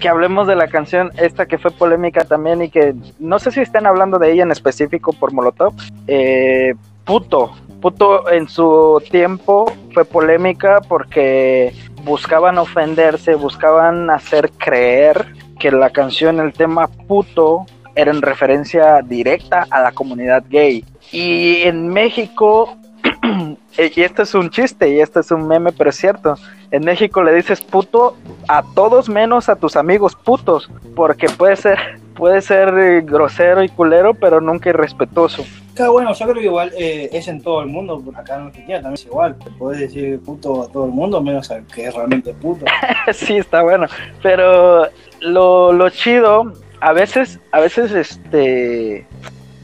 [0.00, 3.60] que, hablemos de la canción esta que fue polémica también y que no sé si
[3.60, 5.72] estén hablando de ella en específico por Molotov
[6.08, 15.26] eh, puto puto en su tiempo fue polémica porque buscaban ofenderse, buscaban hacer creer
[15.58, 20.84] que la canción, el tema puto, era en referencia directa a la comunidad gay.
[21.10, 22.76] Y en México,
[23.78, 26.36] y esto es un chiste y esto es un meme, pero es cierto,
[26.70, 28.16] en México le dices puto
[28.48, 31.78] a todos menos a tus amigos putos, porque puede ser,
[32.14, 35.44] puede ser eh, grosero y culero, pero nunca irrespetuoso.
[35.74, 38.76] Claro, bueno, yo creo que igual eh, es en todo el mundo, acá en Argentina
[38.76, 39.36] también es igual.
[39.58, 42.66] Puedes decir puto a todo el mundo, menos al que es realmente puto.
[43.12, 43.86] sí, está bueno.
[44.22, 44.88] Pero
[45.20, 49.06] lo, lo chido, a veces, a veces, este,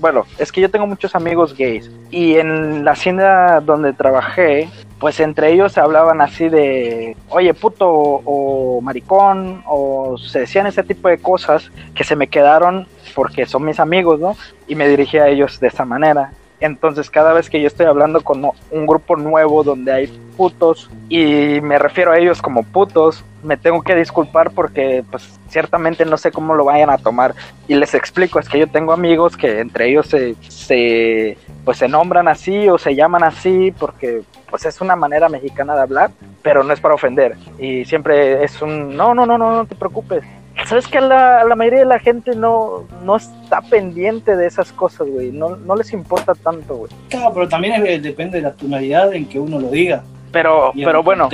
[0.00, 4.68] bueno, es que yo tengo muchos amigos gays y en la hacienda donde trabajé,
[4.98, 10.82] pues entre ellos se hablaban así de, oye puto o maricón, o se decían ese
[10.82, 14.36] tipo de cosas que se me quedaron porque son mis amigos, ¿no?
[14.66, 16.32] Y me dirigí a ellos de esa manera.
[16.60, 20.06] Entonces cada vez que yo estoy hablando con un grupo nuevo donde hay
[20.36, 26.04] putos y me refiero a ellos como putos, me tengo que disculpar porque pues ciertamente
[26.04, 27.34] no sé cómo lo vayan a tomar
[27.68, 31.86] y les explico, es que yo tengo amigos que entre ellos se, se pues se
[31.86, 36.10] nombran así o se llaman así porque pues es una manera mexicana de hablar,
[36.42, 39.74] pero no es para ofender y siempre es un no, no, no, no, no te
[39.74, 40.24] preocupes,
[40.66, 45.08] sabes que la, la mayoría de la gente no, no está pendiente de esas cosas,
[45.08, 45.30] güey.
[45.30, 46.92] No, no les importa tanto, güey.
[47.08, 50.02] Claro, pero también depende de la tonalidad en que uno lo diga.
[50.32, 51.28] Pero, pero bueno,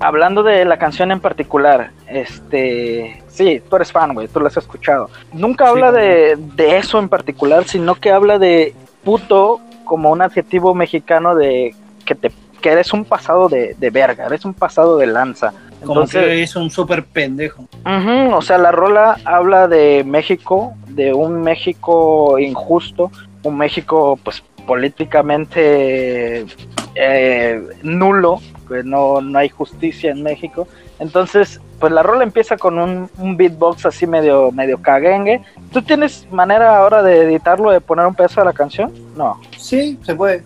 [0.00, 4.56] hablando de la canción en particular, este, sí, tú eres fan, güey, tú la has
[4.56, 5.10] escuchado.
[5.32, 10.74] Nunca habla de, de eso en particular, sino que habla de puto como un adjetivo
[10.74, 15.06] mexicano de que te que eres un pasado de, de verga, eres un pasado de
[15.06, 15.52] lanza.
[15.82, 17.68] Entonces, Como que es un súper pendejo.
[17.84, 23.10] o sea, la rola habla de México, de un México injusto,
[23.42, 26.46] un México pues políticamente
[26.94, 30.66] eh, nulo, que no, no hay justicia en México.
[30.98, 35.42] Entonces, pues la rola empieza con un, beatbox así medio, medio caguengue.
[35.70, 38.90] ¿Tú tienes manera ahora de editarlo, de poner un pedazo a la canción?
[39.16, 39.38] No.
[39.58, 40.44] Sí, se puede.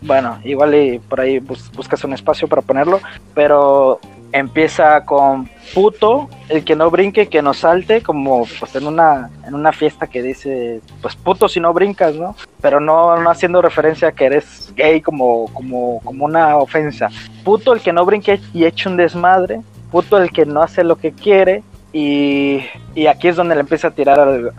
[0.00, 3.00] Bueno, igual y por ahí buscas un espacio para ponerlo,
[3.34, 4.00] pero
[4.32, 9.54] empieza con puto, el que no brinque, que no salte, como pues en una, en
[9.54, 12.34] una fiesta que dice, pues puto si no brincas, ¿no?
[12.60, 17.08] Pero no, no haciendo referencia a que eres gay como, como, como una ofensa.
[17.44, 20.96] Puto el que no brinque y eche un desmadre, puto el que no hace lo
[20.96, 22.60] que quiere, y,
[22.94, 24.52] y, aquí es donde le empieza a tirar al,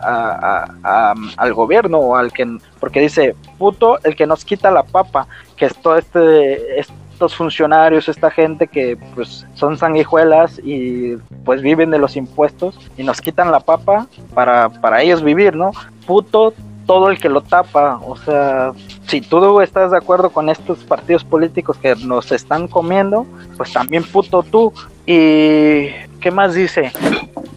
[1.36, 5.66] al gobierno o al que porque dice puto el que nos quita la papa que
[5.66, 11.90] es todo este, este estos funcionarios, esta gente que pues son sanguijuelas y pues viven
[11.90, 15.70] de los impuestos y nos quitan la papa para, para ellos vivir, ¿no?
[16.06, 16.52] Puto
[16.86, 18.72] todo el que lo tapa, o sea,
[19.06, 24.02] si tú estás de acuerdo con estos partidos políticos que nos están comiendo, pues también
[24.02, 24.72] puto tú.
[25.06, 25.88] ¿Y
[26.24, 26.90] qué más dice?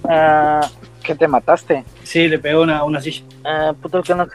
[0.04, 0.60] Uh,
[1.02, 1.86] que te mataste.
[2.04, 3.24] Sí, le pegó una, una silla.
[3.46, 4.28] Uh, puto que no...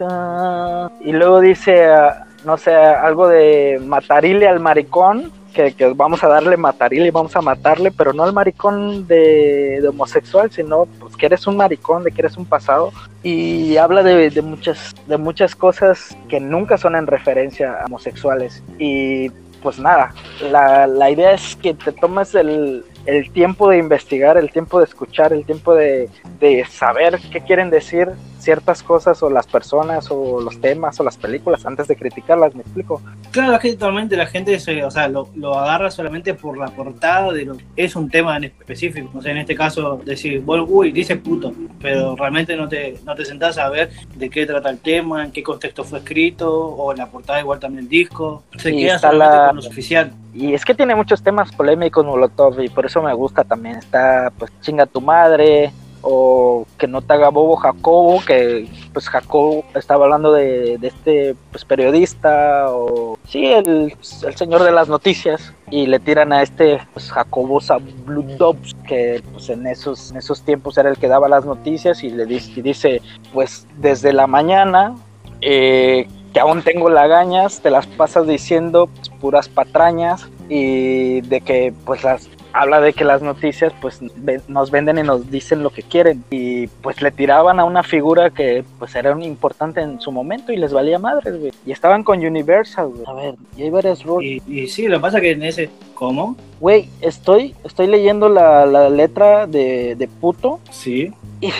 [1.02, 1.86] y luego dice...
[1.90, 7.36] Uh, no sé, algo de matarile al maricón, que, vamos a darle matarile y vamos
[7.36, 12.10] a matarle, pero no al maricón de, homosexual, sino pues que eres un maricón, de
[12.10, 12.90] que eres un pasado.
[13.22, 18.60] Y habla de, de, muchas, de muchas cosas que nunca son en referencia a homosexuales.
[18.78, 19.28] Y
[19.62, 20.12] pues nada,
[20.50, 24.84] la, la idea es que te tomes el, el tiempo de investigar, el tiempo de
[24.84, 26.08] escuchar, el tiempo de,
[26.40, 31.16] de, saber qué quieren decir ciertas cosas o las personas o los temas o las
[31.16, 33.00] películas antes de criticarlas, ¿me explico?
[33.30, 36.66] Claro, es que totalmente la gente se, o sea, lo, lo, agarra solamente por la
[36.66, 39.10] portada de lo es un tema en específico.
[39.14, 43.14] O sea, en este caso, decir, bueno, uy, dice puto, pero realmente no te, no
[43.14, 46.90] te sentás a ver de qué trata el tema, en qué contexto fue escrito, o
[46.92, 48.42] en la portada igual también el disco.
[48.56, 50.12] Se queda solamente con lo oficial.
[50.34, 53.76] Y es que tiene muchos temas polémicos Molotov y por eso me gusta también.
[53.76, 59.64] Está pues chinga tu madre o que no te haga bobo Jacobo, que pues Jacobo
[59.74, 63.94] estaba hablando de, este pues periodista o sí, el,
[64.26, 69.48] el, señor de las noticias y le tiran a este pues Jacobo Zabludovs que pues
[69.48, 72.62] en esos, en esos tiempos era el que daba las noticias y le dice, y
[72.62, 73.02] dice
[73.32, 74.96] pues desde la mañana
[75.40, 81.72] eh, que aún tengo lagañas, te las pasas diciendo pues, puras patrañas y de que
[81.84, 84.00] pues las habla de que las noticias pues
[84.48, 88.30] nos venden y nos dicen lo que quieren y pues le tiraban a una figura
[88.30, 91.52] que pues era un importante en su momento y les valía madres, güey.
[91.66, 93.04] Y estaban con Universal, güey.
[93.06, 94.42] A ver, y hay varias rules.
[94.46, 96.36] Y, sí, lo que pasa que en ese, ¿cómo?
[96.60, 100.60] Güey, estoy, estoy leyendo la, la letra de, de puto.
[100.70, 101.12] Sí.
[101.40, 101.52] Y,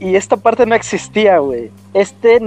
[0.00, 1.70] y esta parte no existía, güey.
[1.94, 2.40] Este,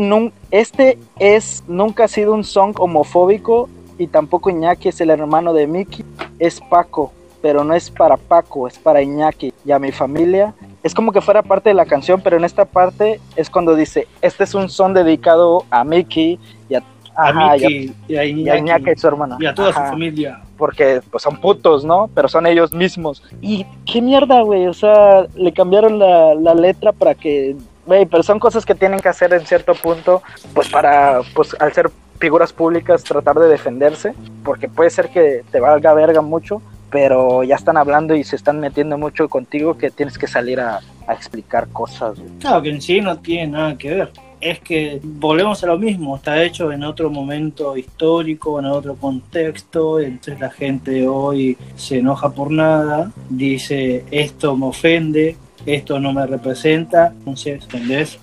[0.51, 5.67] este es, nunca ha sido un song homofóbico y tampoco Iñaki es el hermano de
[5.67, 6.05] Mickey,
[6.39, 7.13] es Paco.
[7.41, 10.53] Pero no es para Paco, es para Iñaki y a mi familia.
[10.83, 14.07] Es como que fuera parte de la canción, pero en esta parte es cuando dice,
[14.21, 16.83] este es un son dedicado a Mickey y a,
[17.15, 19.37] a, Mickey, y, a, Iñaki, y su hermana.
[19.39, 20.41] Y a toda su familia.
[20.57, 22.09] Porque pues son putos, ¿no?
[22.13, 23.23] Pero son ellos mismos.
[23.41, 24.67] Y qué mierda, güey.
[24.67, 28.99] O sea, le cambiaron la, la letra para que Güey, pero son cosas que tienen
[28.99, 30.21] que hacer en cierto punto,
[30.53, 35.59] pues para, pues al ser figuras públicas, tratar de defenderse, porque puede ser que te
[35.59, 40.17] valga verga mucho, pero ya están hablando y se están metiendo mucho contigo que tienes
[40.17, 42.17] que salir a, explicar cosas.
[42.39, 44.11] Claro, que en sí no tiene nada que ver.
[44.39, 49.99] Es que volvemos a lo mismo, está hecho en otro momento histórico, en otro contexto,
[49.99, 56.25] entonces la gente hoy se enoja por nada, dice esto me ofende, esto no me
[56.25, 58.17] representa, entonces, ¿entendés?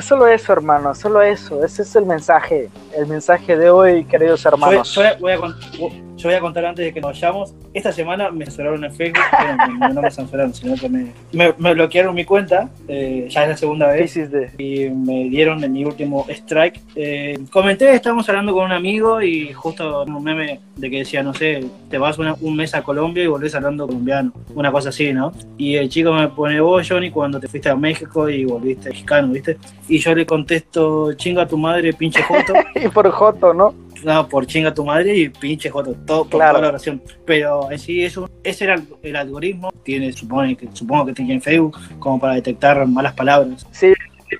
[0.00, 1.62] Pues solo eso, hermano, solo eso.
[1.62, 4.94] Ese es el mensaje, el mensaje de hoy, queridos hermanos.
[4.94, 7.54] Yo, voy, a, yo voy a contar antes de que nos vayamos.
[7.74, 9.22] Esta semana me censuraron en Facebook,
[9.78, 13.56] pero no me censuraron, sino que me, me, bloquearon mi cuenta, eh, ya es la
[13.58, 14.18] segunda vez,
[14.58, 16.80] y me dieron en mi último strike.
[16.96, 21.34] Eh, comenté, estábamos hablando con un amigo y justo un meme de que decía, no
[21.34, 25.32] sé, te vas un mes a Colombia y volvés hablando colombiano, una cosa así, ¿no?
[25.58, 29.28] Y el chico me pone, vos, Johnny, cuando te fuiste a México y volviste mexicano,
[29.28, 29.58] ¿viste?
[29.90, 32.54] Y yo le contesto, chinga tu madre, pinche Joto.
[32.76, 33.74] y por Joto, ¿no?
[34.04, 37.02] No, por chinga tu madre y pinche Joto, todo por toda la oración.
[37.26, 39.72] Pero en sí, eso, ese era el, algoritmo.
[39.82, 43.66] Tiene, supongo que, supongo que tiene en Facebook como para detectar malas palabras.
[43.72, 43.92] Sí,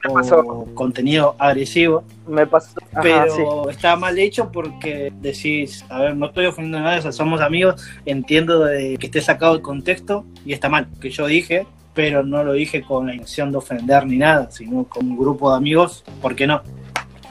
[0.05, 0.67] me pasó.
[0.75, 2.05] contenido agresivo.
[2.29, 2.81] Me pasó.
[3.03, 7.85] pero está mal hecho porque decís, a ver, no estoy ofendiendo a nadie, somos amigos,
[8.07, 10.87] entiendo de que esté sacado el contexto y está mal.
[11.01, 14.85] Que yo dije, pero no lo dije con la intención de ofender ni nada, sino
[14.85, 16.63] con un grupo de amigos, ¿por qué no?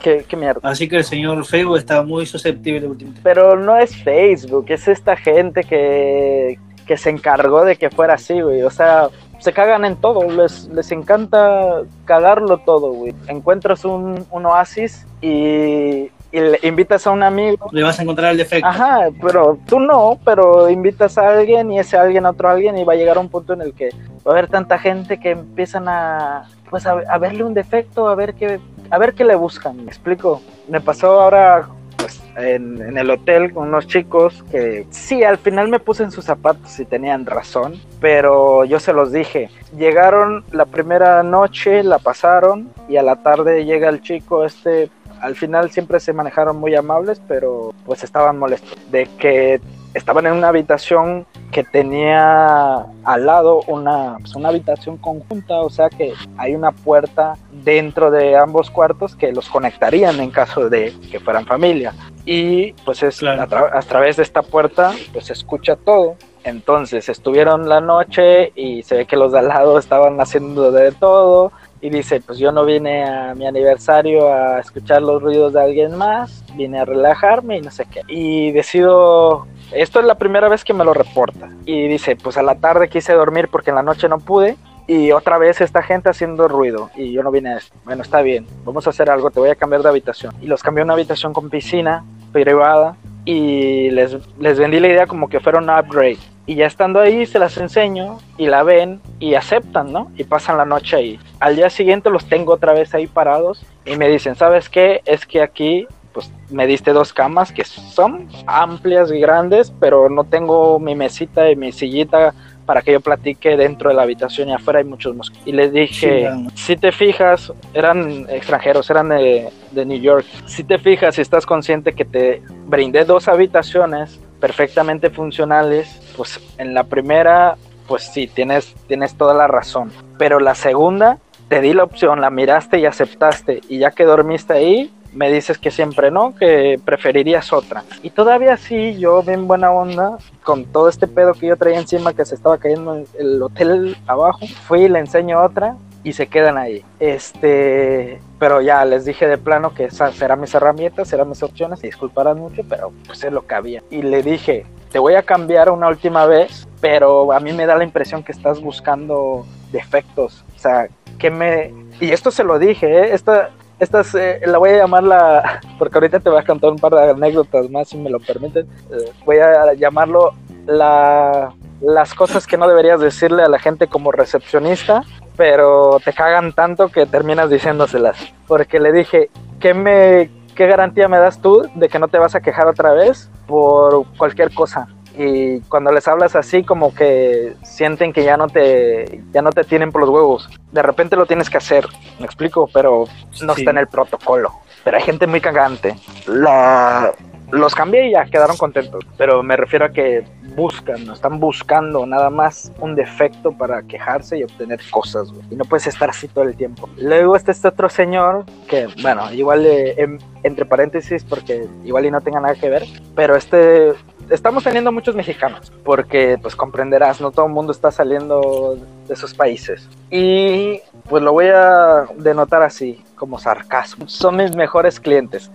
[0.02, 0.62] Qué, qué mierda.
[0.64, 3.22] Así que el señor Facebook está muy susceptible últimamente.
[3.24, 8.40] Pero no es Facebook, es esta gente que, que se encargó de que fuera así,
[8.40, 8.64] güey.
[8.64, 13.14] O sea, se cagan en todo, les, les encanta cagarlo todo, güey.
[13.28, 17.70] Encuentras un, un oasis y y le invitas a un amigo.
[17.72, 18.68] Le vas a encontrar el defecto.
[18.68, 22.84] Ajá, pero tú no, pero invitas a alguien y ese alguien a otro alguien y
[22.84, 23.90] va a llegar a un punto en el que
[24.28, 28.36] va a haber tanta gente que empiezan a pues a, verle un defecto, a ver
[28.36, 28.60] qué
[28.92, 30.42] a ver qué le buscan, ¿me explico?
[30.68, 35.68] Me pasó ahora pues en, en, el hotel con unos chicos que sí, al final
[35.68, 39.50] me puse en sus zapatos y tenían razón, pero yo se los dije.
[39.78, 44.90] Llegaron la primera noche, la pasaron y a la tarde llega el chico este
[45.22, 49.62] al final siempre se manejaron muy amables, pero pues estaban molestos de que
[49.94, 55.90] estaban en una habitación que tenía al lado una, pues, una habitación conjunta, o sea
[55.90, 61.20] que hay una puerta dentro de ambos cuartos que los conectarían en caso de que
[61.20, 61.94] fueran familia.
[62.26, 66.16] Y pues es a, a, través de esta puerta pues se escucha todo.
[66.44, 70.92] Entonces estuvieron la noche y se ve que los de al lado estaban haciendo de
[70.92, 75.62] todo y dice, pues yo no vine a mi aniversario a escuchar los ruidos de
[75.62, 78.02] alguien más, vine a relajarme y no sé qué.
[78.08, 81.50] Y decido, esto es la primera vez que me lo reporta.
[81.66, 84.58] Y dice, pues a la tarde quise dormir porque en la noche no pude.
[84.88, 87.78] Y otra vez esta gente haciendo ruido y yo no vine a esto.
[87.86, 90.34] Bueno, está bien, vamos a hacer algo, te voy a cambiar de habitación.
[90.42, 95.06] Y los cambié a una habitación con piscina privada y les, les vendí la idea
[95.06, 96.18] como que fuera un upgrade
[96.50, 100.12] y ya estando ahí se las enseño y la ven y aceptan, ¿no?
[100.18, 101.20] Y pasan la noche ahí.
[101.40, 105.04] Al día siguiente los tengo otra vez ahí parados y me dicen, ¿sabes qué?
[105.06, 110.24] Es que aquí pues me diste dos camas que son amplias y grandes, pero no
[110.24, 112.34] tengo mi mesita y mi sillita
[112.66, 115.48] para que yo platique dentro de la habitación y afuera hay muchos mosquitos.
[115.48, 120.80] Y les dije, si te fijas, eran extranjeros, eran de, de New York, si te
[120.80, 127.56] fijas y estás consciente que te brindé dos habitaciones perfectamente funcionales, pues en la primera,
[127.88, 129.92] pues sí, tienes, tienes toda la razón.
[130.18, 134.54] Pero la segunda, te di la opción, la miraste y aceptaste, y ya que dormiste
[134.54, 137.84] ahí, me dices que siempre no, que preferirías otra.
[138.04, 142.14] Y todavía sí, yo bien buena onda, con todo este pedo que yo traía encima
[142.14, 146.58] que se estaba cayendo el hotel abajo, fui y le enseño otra y se quedan
[146.58, 146.84] ahí.
[147.00, 151.82] Este, pero ya les dije de plano que esas serán mis herramientas, serán mis opciones,
[151.82, 153.84] disculparán mucho, pero pues es lo que había.
[153.90, 157.76] Y le dije, te voy a cambiar una última vez, pero a mí me da
[157.76, 160.44] la impresión que estás buscando defectos.
[160.56, 161.74] O sea, que me...
[162.00, 163.14] Y esto se lo dije, ¿eh?
[163.14, 163.50] Esta,
[163.80, 165.62] esta eh, la voy a llamar la...
[165.80, 168.68] Porque ahorita te voy a contar un par de anécdotas más, si me lo permiten.
[168.92, 170.34] Eh, voy a llamarlo
[170.66, 175.04] la las cosas que no deberías decirle a la gente como recepcionista,
[175.40, 178.18] pero te cagan tanto que terminas diciéndoselas.
[178.46, 179.30] Porque le dije,
[179.62, 182.92] ¿qué, me, ¿qué garantía me das tú de que no te vas a quejar otra
[182.92, 184.88] vez por cualquier cosa?
[185.18, 189.64] y cuando les hablas así como que sienten que ya no te ya no te
[189.66, 190.48] tienen por los huevos.
[190.72, 191.86] De repente lo tienes que hacer,
[192.20, 193.04] me explico, pero
[193.42, 193.62] no Sí.
[193.62, 194.54] está en el protocolo.
[194.86, 195.96] Pero hay gente muy cagante.
[196.28, 197.12] La
[197.52, 200.24] los cambié y ya quedaron contentos, pero me refiero a que
[200.56, 205.44] buscan, no están buscando nada más un defecto para quejarse y obtener cosas, güey.
[205.52, 206.90] Y no puedes estar así todo el tiempo.
[206.98, 212.22] Luego está este otro señor que, bueno, igual eh, entre paréntesis porque igual y no
[212.22, 212.86] tenga nada que ver,
[213.16, 213.94] pero este
[214.30, 218.78] estamos teniendo muchos mexicanos, porque pues comprenderás, no todo el mundo está saliendo
[219.08, 219.88] de esos países.
[220.10, 224.08] Y pues lo voy a denotar así, como sarcasmo.
[224.08, 225.52] Son mis mejores clientes.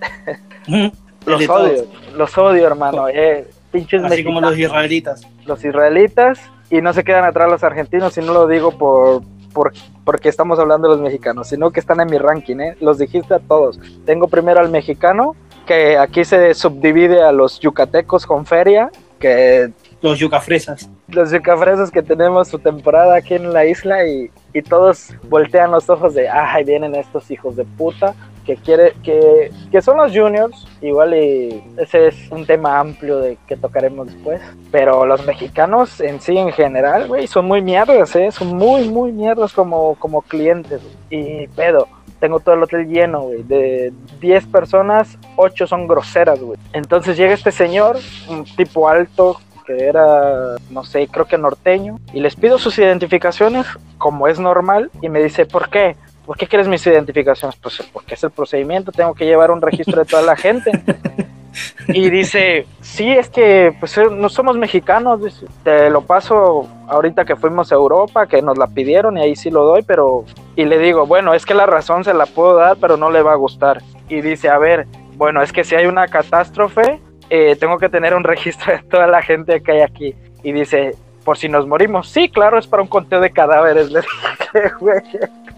[1.26, 3.08] Los odio, los odio, hermano.
[3.08, 5.22] Eh, pinches Así como los mexicanos, israelitas.
[5.46, 9.22] los israelitas y no se quedan atrás los argentinos y no lo digo por,
[9.52, 9.72] por
[10.04, 12.76] porque estamos hablando de los mexicanos, sino que están en mi ranking, ¿eh?
[12.80, 13.80] Los dijiste a todos.
[14.04, 15.34] Tengo primero al mexicano,
[15.66, 19.70] que aquí se subdivide a los yucatecos con feria, que
[20.02, 20.90] Los yucafresas.
[21.08, 25.88] los yucafresas que tenemos su temporada aquí en la isla y, y todos voltean los
[25.88, 28.14] ojos de, ay, vienen estos hijos de puta
[28.44, 33.38] que quiere que, que son los juniors, igual y ese es un tema amplio de
[33.46, 34.40] que tocaremos después,
[34.70, 38.30] pero los mexicanos en sí en general, güey, son muy mierdas, ¿eh?
[38.30, 40.80] son muy, muy mierdas como, como clientes,
[41.10, 41.88] y pedo.
[42.20, 43.42] Tengo todo el hotel lleno, güey.
[43.42, 46.58] De 10 personas, 8 son groseras, güey.
[46.72, 52.20] Entonces llega este señor, un tipo alto, que era, no sé, creo que norteño, y
[52.20, 53.66] les pido sus identificaciones,
[53.98, 55.96] como es normal, y me dice, ¿por qué?
[56.26, 57.56] ¿Por qué quieres mis identificaciones?
[57.56, 60.70] Pues porque es el procedimiento, tengo que llevar un registro de toda la gente.
[61.88, 67.24] Y dice, sí, es que pues eh, no somos mexicanos, dice, te lo paso ahorita
[67.24, 70.24] que fuimos a Europa, que nos la pidieron y ahí sí lo doy, pero...
[70.56, 73.22] Y le digo, bueno, es que la razón se la puedo dar, pero no le
[73.22, 73.82] va a gustar.
[74.08, 77.00] Y dice, a ver, bueno, es que si hay una catástrofe,
[77.30, 80.14] eh, tengo que tener un registro de toda la gente que hay aquí.
[80.42, 83.90] Y dice, por si nos morimos, sí, claro, es para un conteo de cadáveres.
[83.92, 85.02] Le dije, güey.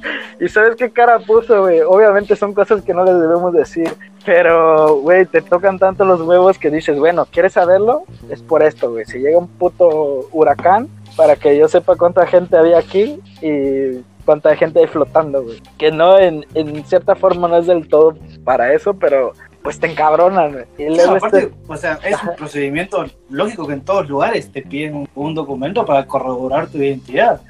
[0.41, 1.81] Y sabes qué cara puso, güey.
[1.81, 3.91] Obviamente son cosas que no les debemos decir.
[4.25, 8.03] Pero, güey, te tocan tanto los huevos que dices, bueno, ¿quieres saberlo?
[8.29, 9.05] Es por esto, güey.
[9.07, 14.55] Si llega un puto huracán, para que yo sepa cuánta gente había aquí y cuánta
[14.57, 15.63] gente hay flotando, güey.
[15.79, 19.33] Que no, en, en cierta forma no es del todo para eso, pero
[19.63, 20.65] pues te encabronan, güey.
[20.77, 24.53] Y luego No, aparte, este- o sea, es un procedimiento lógico que en todos lugares
[24.53, 27.41] te piden un, un documento para corroborar tu identidad.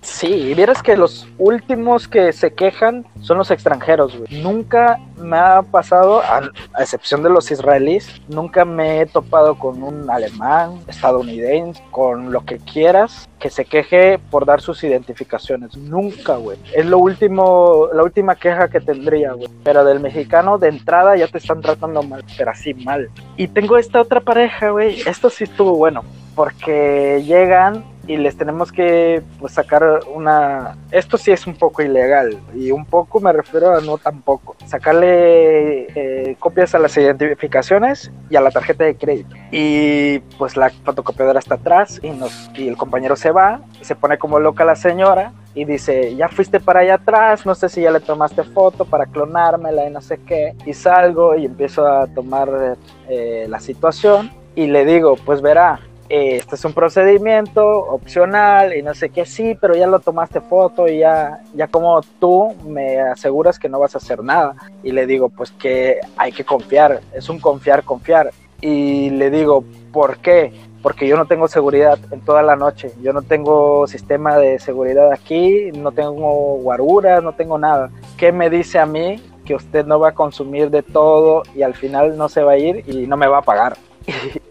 [0.00, 4.40] Sí, y vieras que los últimos que se quejan son los extranjeros, güey.
[4.40, 9.82] Nunca me ha pasado, a, a excepción de los israelíes, nunca me he topado con
[9.82, 15.76] un alemán, estadounidense, con lo que quieras, que se queje por dar sus identificaciones.
[15.76, 16.58] Nunca, güey.
[16.72, 19.48] Es lo último, la última queja que tendría, güey.
[19.64, 23.10] Pero del mexicano, de entrada, ya te están tratando mal, pero así mal.
[23.36, 25.00] Y tengo esta otra pareja, güey.
[25.00, 26.04] Esto sí estuvo bueno,
[26.36, 30.76] porque llegan y les tenemos que pues, sacar una...
[30.92, 34.54] Esto sí es un poco ilegal y un poco me refiero a no tampoco.
[34.66, 39.34] Sacarle eh, copias a las identificaciones y a la tarjeta de crédito.
[39.50, 43.96] Y pues la fotocopiadora está atrás y, nos, y el compañero se va y se
[43.96, 47.80] pone como loca la señora y dice, ya fuiste para allá atrás, no sé si
[47.80, 50.54] ya le tomaste foto para clonármela y no sé qué.
[50.66, 52.76] Y salgo y empiezo a tomar
[53.08, 58.94] eh, la situación y le digo, pues verá, este es un procedimiento opcional y no
[58.94, 63.58] sé qué, sí, pero ya lo tomaste foto y ya, ya como tú me aseguras
[63.58, 64.54] que no vas a hacer nada.
[64.82, 68.30] Y le digo, pues que hay que confiar, es un confiar, confiar.
[68.60, 70.52] Y le digo, ¿por qué?
[70.82, 75.10] Porque yo no tengo seguridad en toda la noche, yo no tengo sistema de seguridad
[75.12, 77.90] aquí, no tengo guaruras, no tengo nada.
[78.16, 81.74] ¿Qué me dice a mí que usted no va a consumir de todo y al
[81.74, 83.76] final no se va a ir y no me va a pagar?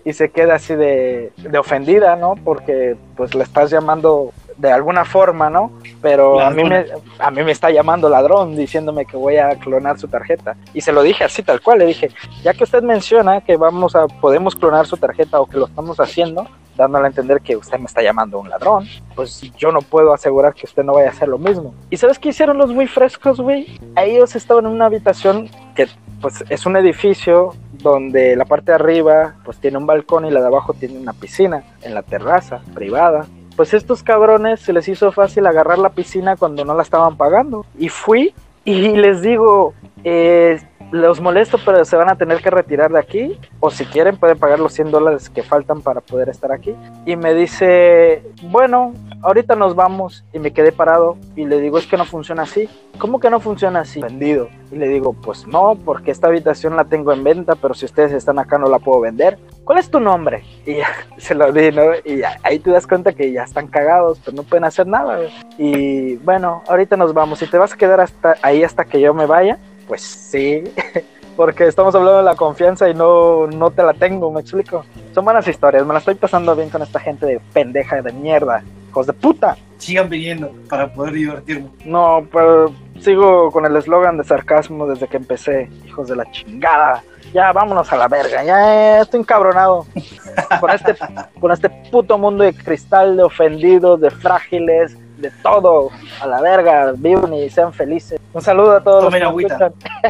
[0.06, 2.36] Y se queda así de, de, ofendida, ¿no?
[2.44, 5.72] Porque pues le estás llamando de alguna forma, ¿no?
[6.02, 6.86] Pero a mí, me,
[7.20, 10.56] a mí me está llamando ladrón diciéndome que voy a clonar su tarjeta.
[10.74, 12.10] Y se lo dije así tal cual, le dije,
[12.44, 16.00] ya que usted menciona que vamos a, podemos clonar su tarjeta o que lo estamos
[16.00, 20.14] haciendo, dándole a entender que usted me está llamando un ladrón, pues yo no puedo
[20.14, 21.74] asegurar que usted no vaya a hacer lo mismo.
[21.90, 23.80] ¿Y sabes qué hicieron los muy frescos, güey?
[23.96, 25.88] Ellos estaban en una habitación que
[26.22, 30.42] pues es un edificio donde la parte de arriba pues tiene un balcón y la
[30.42, 33.26] de abajo tiene una piscina en la terraza privada.
[33.56, 37.66] Pues estos cabrones se les hizo fácil agarrar la piscina cuando no la estaban pagando.
[37.78, 38.34] Y fui
[38.66, 39.74] y les digo,
[40.04, 40.60] eh,
[40.96, 43.40] los molesto, pero se van a tener que retirar de aquí.
[43.60, 46.76] O si quieren, pueden pagar los 100 dólares que faltan para poder estar aquí.
[47.06, 50.24] Y me dice, bueno, ahorita nos vamos.
[50.34, 52.70] Y me quedé parado y le digo, es que no funciona así.
[52.98, 54.02] ¿Cómo que no funciona así?
[54.02, 54.50] Vendido.
[54.72, 58.14] Y le digo, pues no, porque esta habitación la tengo en venta, pero si ustedes
[58.14, 59.38] están acá no la puedo vender.
[59.64, 60.44] ¿Cuál es tu nombre?
[60.66, 60.88] Y ya,
[61.18, 61.84] se lo di, ¿no?
[62.06, 65.20] Y ahí te das cuenta que ya están cagados, pero no pueden hacer nada.
[65.58, 67.40] Y bueno, ahorita nos vamos.
[67.40, 70.64] Si te vas a quedar hasta ahí hasta que yo me vaya, pues sí.
[71.36, 74.86] Porque estamos hablando de la confianza y no, no te la tengo, me explico.
[75.14, 78.64] Son buenas historias, me la estoy pasando bien con esta gente de pendeja de mierda,
[78.90, 79.58] hijos de puta.
[79.78, 81.70] Sigan viniendo para poder divertirme.
[81.84, 87.04] No, pero sigo con el eslogan de sarcasmo desde que empecé, hijos de la chingada
[87.36, 89.86] ya vámonos a la verga, ya estoy encabronado
[90.62, 90.96] con este,
[91.40, 95.90] con este puto mundo de cristal, de ofendidos, de frágiles, de todo,
[96.22, 98.20] a la verga, vivan y sean felices.
[98.34, 99.36] Un saludo a todos tomen los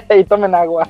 [0.08, 0.88] que y tomen agua.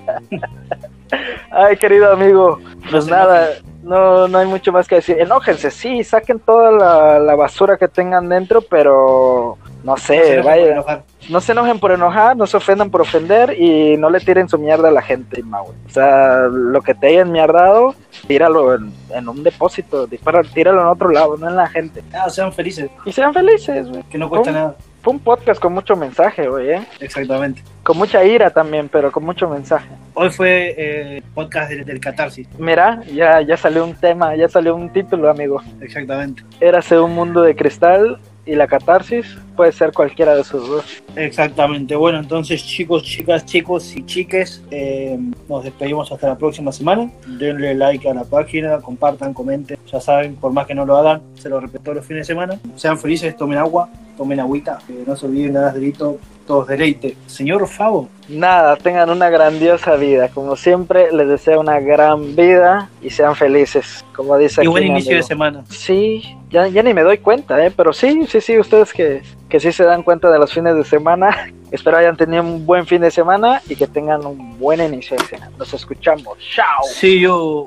[1.51, 2.59] Ay, querido amigo,
[2.89, 3.49] pues nada,
[3.84, 5.20] no, no hay mucho más que decir.
[5.20, 10.83] Enójense, sí, saquen toda la, la basura que tengan dentro, pero no sé, vaya.
[11.29, 14.57] No se enojen por enojar, no se ofendan por ofender y no le tiren su
[14.57, 17.93] mierda a la gente, O sea, lo que te hayan mierdado,
[18.27, 20.07] tíralo en, un depósito,
[20.53, 22.03] tíralo en otro lado, no en la gente.
[22.13, 22.89] Ah, sean felices.
[23.05, 24.01] Y sean felices, güey.
[24.09, 24.75] Que no cuesta nada.
[25.03, 26.88] Fue un podcast con mucho mensaje, güey, ¿eh?
[26.99, 27.61] Exactamente.
[27.83, 29.88] Con mucha ira también, pero con mucho mensaje.
[30.15, 32.47] Hoy fue eh, podcast del, del, catarsis.
[32.57, 35.61] Mira, ya, ya salió un tema, ya salió un título, amigo.
[35.79, 36.41] Exactamente.
[36.59, 39.25] Érase un mundo de cristal y la catarsis
[39.55, 40.85] puede ser cualquiera de esos dos.
[41.15, 41.95] Exactamente.
[41.95, 45.17] Bueno, entonces chicos, chicas, chicos y chiques, eh,
[45.49, 47.09] nos despedimos hasta la próxima semana.
[47.25, 49.77] Denle like a la página, compartan, comenten.
[49.91, 52.59] Ya saben, por más que no lo hagan, se lo repito los fines de semana.
[52.75, 57.18] Sean felices, tomen agua, tomen agüita, no se olviden nada delito, todos deleite.
[57.28, 58.09] Señor Favo.
[58.30, 60.30] Nada, tengan una grandiosa vida.
[60.30, 64.63] Como siempre, les deseo una gran vida y sean felices, como dice.
[64.63, 65.63] Y buen inicio de semana.
[65.70, 67.72] Sí, ya, ya ni me doy cuenta, ¿eh?
[67.76, 70.84] pero sí, sí, sí, ustedes que, que sí se dan cuenta de los fines de
[70.84, 71.51] semana.
[71.72, 75.26] Espero hayan tenido un buen fin de semana y que tengan un buen inicio de
[75.26, 75.51] semana.
[75.57, 76.38] Nos escuchamos.
[76.53, 76.84] Chao.
[76.84, 77.66] Sí, yo